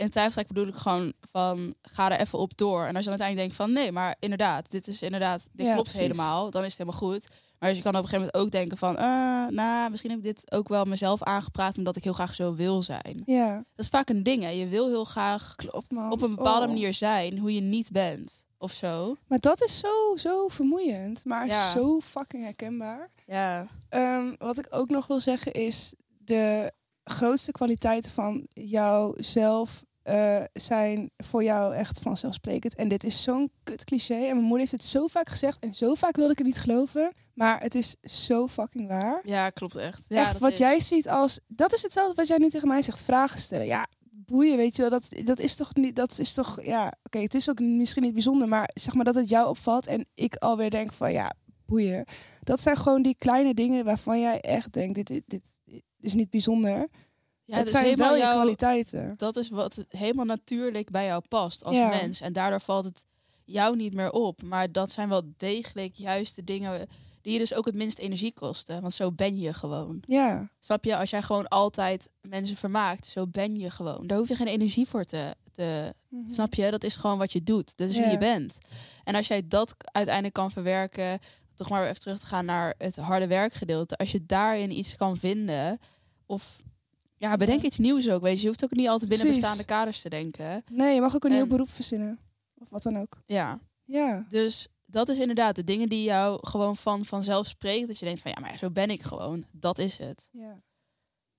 in 0.01 0.11
twijfel 0.11 0.43
bedoel 0.49 0.67
ik 0.67 0.75
gewoon 0.75 1.13
van 1.21 1.75
ga 1.83 2.11
er 2.11 2.21
even 2.21 2.39
op 2.39 2.57
door. 2.57 2.85
En 2.85 2.97
als 2.97 3.05
je 3.05 3.11
dan 3.11 3.21
uiteindelijk 3.21 3.39
denkt 3.39 3.57
van 3.57 3.73
nee, 3.73 3.93
maar 3.93 4.17
inderdaad, 4.19 4.71
dit 4.71 4.87
is 4.87 5.03
inderdaad, 5.03 5.49
dit 5.53 5.73
klopt 5.73 5.93
helemaal, 5.93 6.51
dan 6.51 6.65
is 6.65 6.69
het 6.69 6.79
helemaal 6.79 7.11
goed. 7.11 7.29
Maar 7.61 7.69
dus 7.69 7.79
je 7.79 7.85
kan 7.85 7.97
op 7.97 8.03
een 8.03 8.09
gegeven 8.09 8.31
moment 8.33 8.47
ook 8.47 8.51
denken 8.51 8.79
van, 8.79 8.95
uh, 8.95 9.47
nou, 9.49 9.91
misschien 9.91 10.11
heb 10.11 10.19
ik 10.19 10.25
dit 10.25 10.53
ook 10.53 10.69
wel 10.69 10.85
mezelf 10.85 11.23
aangepraat 11.23 11.79
omdat 11.79 11.97
ik 11.97 12.05
heel 12.05 12.13
graag 12.13 12.35
zo 12.35 12.55
wil 12.55 12.83
zijn. 12.83 13.23
Ja. 13.27 13.55
Dat 13.55 13.85
is 13.85 13.89
vaak 13.89 14.09
een 14.09 14.23
ding, 14.23 14.43
hè. 14.43 14.49
Je 14.49 14.67
wil 14.67 14.89
heel 14.89 15.05
graag 15.05 15.55
Klopt, 15.57 15.91
man. 15.91 16.13
op 16.13 16.23
een 16.23 16.35
bepaalde 16.35 16.67
oh. 16.67 16.73
manier 16.73 16.95
zijn 16.95 17.39
hoe 17.39 17.55
je 17.55 17.61
niet 17.61 17.91
bent 17.91 18.45
of 18.59 18.73
zo. 18.73 19.17
Maar 19.27 19.39
dat 19.39 19.63
is 19.63 19.79
zo, 19.79 20.17
zo 20.17 20.49
vermoeiend, 20.49 21.25
maar 21.25 21.49
zo 21.49 22.01
fucking 22.01 22.43
herkenbaar. 22.43 23.11
Ja. 23.27 23.67
Um, 23.91 24.35
wat 24.39 24.59
ik 24.59 24.67
ook 24.71 24.89
nog 24.89 25.07
wil 25.07 25.21
zeggen 25.21 25.53
is 25.53 25.95
de 26.19 26.73
grootste 27.05 27.53
kwaliteiten 27.53 28.11
van 28.11 28.47
jouzelf 28.49 29.85
uh, 30.05 30.43
zijn 30.53 31.11
voor 31.17 31.45
jou 31.45 31.75
echt 31.75 31.99
vanzelfsprekend. 31.99 32.75
En 32.75 32.89
dit 32.89 33.05
is 33.05 33.23
zo'n 33.23 33.51
kut 33.63 33.85
cliché. 33.85 34.15
En 34.15 34.21
mijn 34.21 34.41
moeder 34.41 34.59
heeft 34.59 34.73
het 34.73 34.85
zo 34.85 35.07
vaak 35.07 35.29
gezegd. 35.29 35.59
En 35.59 35.75
zo 35.75 35.95
vaak 35.95 36.17
wilde 36.17 36.33
ik 36.33 36.39
het 36.39 36.47
niet 36.47 36.59
geloven. 36.59 37.13
Maar 37.35 37.61
het 37.61 37.75
is 37.75 37.97
zo 38.03 38.49
fucking 38.49 38.89
waar. 38.89 39.21
Ja, 39.25 39.51
klopt 39.51 39.77
echt. 39.77 40.05
Ja, 40.09 40.21
echt 40.21 40.39
wat 40.39 40.59
jij 40.59 40.81
ziet 40.81 41.09
als... 41.09 41.41
Dat 41.47 41.73
is 41.73 41.83
hetzelfde 41.83 42.15
wat 42.15 42.27
jij 42.27 42.39
nu 42.39 42.49
tegen 42.49 42.69
mij 42.69 42.83
zegt. 42.83 43.03
Vragen 43.03 43.41
stellen. 43.41 43.67
Ja, 43.67 43.87
boeien, 44.11 44.57
weet 44.57 44.77
je 44.77 44.83
wel. 44.83 44.91
Dat, 44.91 45.09
dat 45.25 45.39
is 45.39 45.55
toch 45.55 45.75
niet... 45.75 45.97
Dat 45.97 46.19
is 46.19 46.35
toch... 46.35 46.63
Ja, 46.63 46.93
oké, 47.03 47.19
het 47.19 47.35
is 47.35 47.51
ook 47.51 47.61
misschien 47.61 48.03
niet 48.03 48.15
bijzonder. 48.15 48.49
Maar 48.49 48.71
zeg 48.75 48.95
maar 48.95 49.05
dat 49.05 49.15
het 49.15 49.29
jou 49.29 49.49
opvalt. 49.49 49.87
En 49.87 50.07
ik 50.15 50.37
alweer 50.37 50.71
denk 50.71 50.93
van... 50.93 51.13
Ja, 51.13 51.33
boeien. 51.67 52.07
Dat 52.41 52.61
zijn 52.61 52.77
gewoon 52.77 53.03
die 53.03 53.17
kleine 53.17 53.55
dingen 53.55 53.85
waarvan 53.85 54.21
jij 54.21 54.41
echt 54.41 54.73
denkt... 54.73 54.95
Dit, 54.95 55.07
dit, 55.07 55.23
dit 55.27 55.59
is 56.01 56.13
niet 56.13 56.31
bijzonder. 56.31 56.89
Ja, 57.51 57.57
het 57.57 57.71
zijn 57.71 57.97
wel 57.97 58.17
je 58.17 58.23
kwaliteiten. 58.23 59.15
Dat 59.17 59.37
is 59.37 59.49
wat 59.49 59.85
helemaal 59.89 60.25
natuurlijk 60.25 60.91
bij 60.91 61.07
jou 61.07 61.23
past 61.29 61.65
als 61.65 61.77
mens. 61.77 62.21
En 62.21 62.33
daardoor 62.33 62.61
valt 62.61 62.85
het 62.85 63.05
jou 63.45 63.77
niet 63.77 63.95
meer 63.95 64.11
op. 64.11 64.43
Maar 64.43 64.73
dat 64.73 64.91
zijn 64.91 65.09
wel 65.09 65.23
degelijk 65.37 65.95
juist 65.95 66.37
de 66.37 66.45
dingen 66.45 66.87
die 67.23 67.33
je 67.33 67.39
dus 67.39 67.55
ook 67.55 67.65
het 67.65 67.75
minst 67.75 67.99
energie 67.99 68.33
kosten. 68.33 68.81
Want 68.81 68.93
zo 68.93 69.13
ben 69.13 69.39
je 69.39 69.53
gewoon. 69.53 70.03
Ja. 70.07 70.51
Snap 70.61 70.85
je? 70.85 70.97
Als 70.97 71.11
jij 71.11 71.23
gewoon 71.23 71.49
altijd 71.49 72.11
mensen 72.21 72.57
vermaakt, 72.57 73.07
zo 73.07 73.27
ben 73.27 73.57
je 73.57 73.71
gewoon. 73.71 74.07
Daar 74.07 74.19
hoef 74.19 74.29
je 74.29 74.35
geen 74.35 74.47
energie 74.47 74.89
voor 74.89 75.05
te... 75.05 75.35
te 75.53 75.95
mhm. 76.09 76.29
Snap 76.29 76.55
je? 76.55 76.71
Dat 76.71 76.85
is 76.85 76.97
gewoon 76.97 77.19
wat 77.19 77.33
je 77.33 77.43
doet. 77.43 77.77
Dat 77.77 77.89
is 77.89 77.97
wie 77.97 78.11
je 78.11 78.19
bent. 78.19 78.59
En 79.05 79.15
als 79.15 79.27
jij 79.27 79.43
dat 79.49 79.75
uiteindelijk 79.79 80.35
kan 80.35 80.51
verwerken... 80.51 81.19
Toch 81.55 81.69
maar 81.69 81.89
even 81.89 82.01
terug 82.01 82.21
te 82.21 82.27
gaan 82.27 82.45
naar 82.45 82.75
het 82.79 82.97
harde 82.97 83.27
werkgedeelte. 83.27 83.97
Als 83.97 84.13
je 84.13 84.27
daarin 84.27 84.79
iets 84.79 84.97
kan 84.97 85.17
vinden... 85.17 85.79
Of 86.27 86.61
ja, 87.21 87.37
bedenk 87.37 87.63
iets 87.63 87.79
nieuws 87.79 88.09
ook. 88.09 88.23
Weet 88.23 88.35
je, 88.37 88.41
je 88.41 88.47
hoeft 88.47 88.65
ook 88.65 88.75
niet 88.75 88.89
altijd 88.89 89.09
binnen 89.09 89.29
bestaande 89.29 89.65
kaders 89.65 90.01
te 90.01 90.09
denken. 90.09 90.65
Nee, 90.71 90.95
je 90.95 91.01
mag 91.01 91.15
ook 91.15 91.25
een 91.25 91.33
nieuw 91.33 91.47
beroep 91.47 91.71
verzinnen. 91.71 92.19
Of 92.55 92.69
wat 92.69 92.83
dan 92.83 92.99
ook. 92.99 93.23
Ja. 93.27 93.59
Ja. 93.85 94.27
Dus 94.29 94.69
dat 94.87 95.09
is 95.09 95.19
inderdaad 95.19 95.57
de 95.57 95.65
dingen 95.65 95.89
die 95.89 96.03
jou 96.03 96.47
gewoon 96.47 96.77
van 96.77 97.05
vanzelf 97.05 97.47
spreken. 97.47 97.87
Dat 97.87 97.99
je 97.99 98.05
denkt 98.05 98.21
van 98.21 98.31
ja, 98.31 98.41
maar 98.41 98.59
zo 98.59 98.71
ben 98.71 98.91
ik 98.91 99.03
gewoon. 99.03 99.45
Dat 99.53 99.79
is 99.79 99.99
het. 99.99 100.29
Ja. 100.33 100.63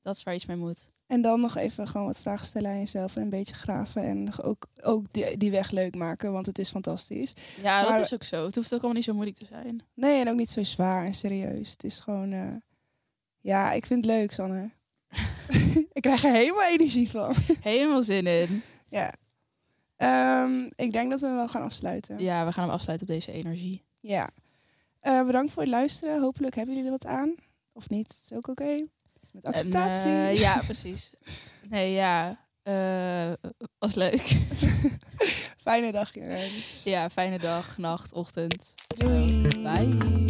Dat 0.02 0.16
is 0.16 0.24
waar 0.24 0.36
iets 0.36 0.46
mee 0.46 0.58
moet. 0.58 0.92
En 1.08 1.22
dan 1.22 1.40
nog 1.40 1.58
even 1.58 1.88
gewoon 1.88 2.08
wat 2.08 2.22
vragen 2.22 2.46
stellen 2.46 2.72
aan 2.72 2.78
jezelf 2.78 3.16
en 3.16 3.22
een 3.22 3.30
beetje 3.30 3.56
graven. 3.56 4.04
En 4.04 4.42
ook, 4.42 4.68
ook 4.82 5.14
die, 5.14 5.38
die 5.38 5.52
weg 5.52 5.72
leuk 5.72 5.96
maken, 5.96 6.32
want 6.32 6.46
het 6.46 6.60
is 6.60 6.70
fantastisch. 6.70 7.34
Ja, 7.62 7.86
dat 7.86 8.06
is 8.06 8.14
ook 8.14 8.24
zo. 8.24 8.46
Het 8.46 8.56
hoeft 8.56 8.74
ook 8.74 8.80
allemaal 8.80 8.98
niet 8.98 9.04
zo 9.04 9.14
moeilijk 9.14 9.38
te 9.38 9.46
zijn. 9.46 9.82
Nee, 9.94 10.22
en 10.22 10.30
ook 10.30 10.38
niet 10.38 10.50
zo 10.50 10.64
zwaar 10.64 11.06
en 11.06 11.14
serieus. 11.14 11.72
Het 11.72 11.84
is 11.84 12.00
gewoon... 12.00 12.32
Uh... 12.32 12.56
Ja, 13.40 13.72
ik 13.72 13.86
vind 13.86 14.06
het 14.06 14.14
leuk, 14.14 14.32
Sanne. 14.32 14.72
ik 15.94 16.02
krijg 16.02 16.24
er 16.24 16.32
helemaal 16.32 16.68
energie 16.68 17.10
van. 17.10 17.36
Helemaal 17.62 18.04
zin 18.04 18.28
in. 18.28 18.64
Ja. 18.90 19.14
Ehm, 19.98 20.70
ik 20.76 20.92
denk 20.92 21.12
dat 21.12 21.22
we 21.22 21.28
wel 21.28 21.48
gaan 21.48 21.62
afsluiten. 21.62 22.20
Ja, 22.20 22.46
we 22.46 22.52
gaan 22.52 22.64
hem 22.64 22.74
afsluiten 22.74 23.08
op 23.08 23.14
deze 23.14 23.32
energie. 23.32 23.84
Ja. 24.00 24.30
Uh, 25.04 25.26
bedankt 25.26 25.52
voor 25.52 25.62
het 25.62 25.72
luisteren. 25.72 26.22
Hopelijk 26.22 26.56
hebben 26.56 26.76
jullie 26.76 26.92
er 26.92 26.98
wat 26.98 27.12
aan. 27.12 27.36
Of 27.74 27.90
niet, 27.90 28.22
is 28.24 28.38
ook 28.38 28.48
oké. 28.48 28.86
Met 29.32 29.44
acceptatie. 29.44 30.12
En, 30.12 30.34
uh, 30.34 30.40
ja, 30.40 30.62
precies. 30.66 31.14
Nee, 31.70 31.92
ja. 31.92 32.40
Uh, 32.64 33.32
was 33.80 33.96
leuk. 33.96 34.22
fijne 35.58 35.92
dag, 35.92 36.14
jongens. 36.14 36.82
Ja, 36.84 37.10
fijne 37.10 37.40
dag, 37.40 37.78
nacht, 37.78 38.14
ochtend. 38.14 38.74
Doei. 38.98 39.48
Bye. 39.48 40.21